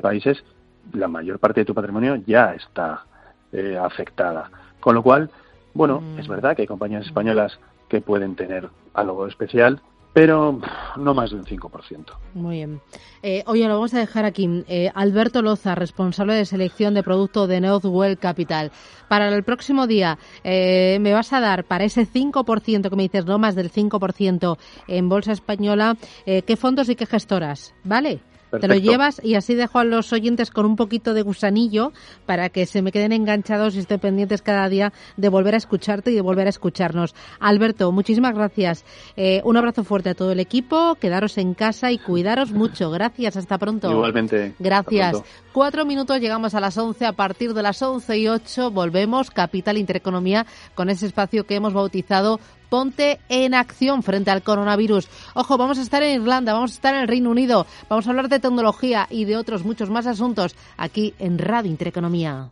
países, 0.00 0.44
la 0.92 1.08
mayor 1.08 1.38
parte 1.38 1.60
de 1.60 1.64
tu 1.64 1.74
patrimonio 1.74 2.16
ya 2.26 2.54
está 2.54 3.04
eh, 3.52 3.76
afectada. 3.76 4.50
Con 4.80 4.94
lo 4.94 5.02
cual, 5.02 5.30
bueno, 5.72 6.00
mm. 6.00 6.18
es 6.18 6.28
verdad 6.28 6.54
que 6.54 6.62
hay 6.62 6.68
compañías 6.68 7.06
españolas 7.06 7.58
que 7.88 8.00
pueden 8.00 8.36
tener 8.36 8.68
algo 8.94 9.26
especial, 9.26 9.80
pero 10.14 10.60
no 10.96 11.12
más 11.12 11.30
de 11.30 11.36
un 11.36 11.44
5%. 11.44 12.04
Muy 12.34 12.56
bien. 12.56 12.80
Eh, 13.22 13.42
oye, 13.46 13.66
lo 13.66 13.74
vamos 13.74 13.92
a 13.94 13.98
dejar 13.98 14.24
aquí. 14.24 14.64
Eh, 14.68 14.90
Alberto 14.94 15.42
Loza, 15.42 15.74
responsable 15.74 16.34
de 16.34 16.44
selección 16.44 16.94
de 16.94 17.02
producto 17.02 17.48
de 17.48 17.60
Northwell 17.60 18.16
Capital. 18.16 18.70
Para 19.08 19.28
el 19.28 19.42
próximo 19.42 19.88
día, 19.88 20.18
eh, 20.44 20.98
me 21.00 21.12
vas 21.12 21.32
a 21.32 21.40
dar 21.40 21.64
para 21.64 21.84
ese 21.84 22.06
5% 22.06 22.88
que 22.88 22.96
me 22.96 23.02
dices, 23.02 23.26
no 23.26 23.40
más 23.40 23.56
del 23.56 23.72
5% 23.72 24.56
en 24.86 25.08
Bolsa 25.08 25.32
Española, 25.32 25.96
qué 26.24 26.56
fondos 26.56 26.88
y 26.88 26.94
qué 26.94 27.06
gestoras, 27.06 27.74
¿vale? 27.82 28.20
Te 28.60 28.68
lo 28.68 28.74
llevas 28.74 29.20
y 29.22 29.34
así 29.34 29.54
dejo 29.54 29.78
a 29.78 29.84
los 29.84 30.12
oyentes 30.12 30.50
con 30.50 30.66
un 30.66 30.76
poquito 30.76 31.14
de 31.14 31.22
gusanillo 31.22 31.92
para 32.26 32.48
que 32.48 32.66
se 32.66 32.82
me 32.82 32.92
queden 32.92 33.12
enganchados 33.12 33.74
y 33.76 33.80
estén 33.80 34.00
pendientes 34.00 34.42
cada 34.42 34.68
día 34.68 34.92
de 35.16 35.28
volver 35.28 35.54
a 35.54 35.58
escucharte 35.58 36.10
y 36.10 36.14
de 36.14 36.20
volver 36.20 36.46
a 36.46 36.50
escucharnos. 36.50 37.14
Alberto, 37.40 37.90
muchísimas 37.92 38.34
gracias. 38.34 38.84
Eh, 39.16 39.40
un 39.44 39.56
abrazo 39.56 39.84
fuerte 39.84 40.10
a 40.10 40.14
todo 40.14 40.32
el 40.32 40.40
equipo. 40.40 40.96
Quedaros 40.96 41.38
en 41.38 41.54
casa 41.54 41.90
y 41.90 41.98
cuidaros 41.98 42.52
mucho. 42.52 42.90
Gracias. 42.90 43.36
Hasta 43.36 43.58
pronto. 43.58 43.90
Igualmente. 43.90 44.54
Gracias. 44.58 45.22
Cuatro 45.52 45.84
minutos, 45.84 46.20
llegamos 46.20 46.54
a 46.54 46.60
las 46.60 46.76
once. 46.78 47.06
A 47.06 47.12
partir 47.12 47.54
de 47.54 47.62
las 47.62 47.80
once 47.82 48.18
y 48.18 48.28
ocho 48.28 48.70
volvemos 48.70 49.30
Capital 49.30 49.78
Intereconomía 49.78 50.46
con 50.74 50.90
ese 50.90 51.06
espacio 51.06 51.46
que 51.46 51.54
hemos 51.54 51.72
bautizado 51.72 52.40
ponte 52.74 53.20
en 53.28 53.54
acción 53.54 54.02
frente 54.02 54.32
al 54.32 54.42
coronavirus. 54.42 55.06
Ojo, 55.34 55.56
vamos 55.56 55.78
a 55.78 55.82
estar 55.82 56.02
en 56.02 56.20
Irlanda, 56.20 56.54
vamos 56.54 56.72
a 56.72 56.74
estar 56.74 56.92
en 56.92 57.02
el 57.02 57.06
Reino 57.06 57.30
Unido, 57.30 57.68
vamos 57.88 58.04
a 58.04 58.10
hablar 58.10 58.28
de 58.28 58.40
tecnología 58.40 59.06
y 59.08 59.26
de 59.26 59.36
otros 59.36 59.64
muchos 59.64 59.90
más 59.90 60.08
asuntos 60.08 60.56
aquí 60.76 61.14
en 61.20 61.38
Radio 61.38 61.70
Intereconomía. 61.70 62.50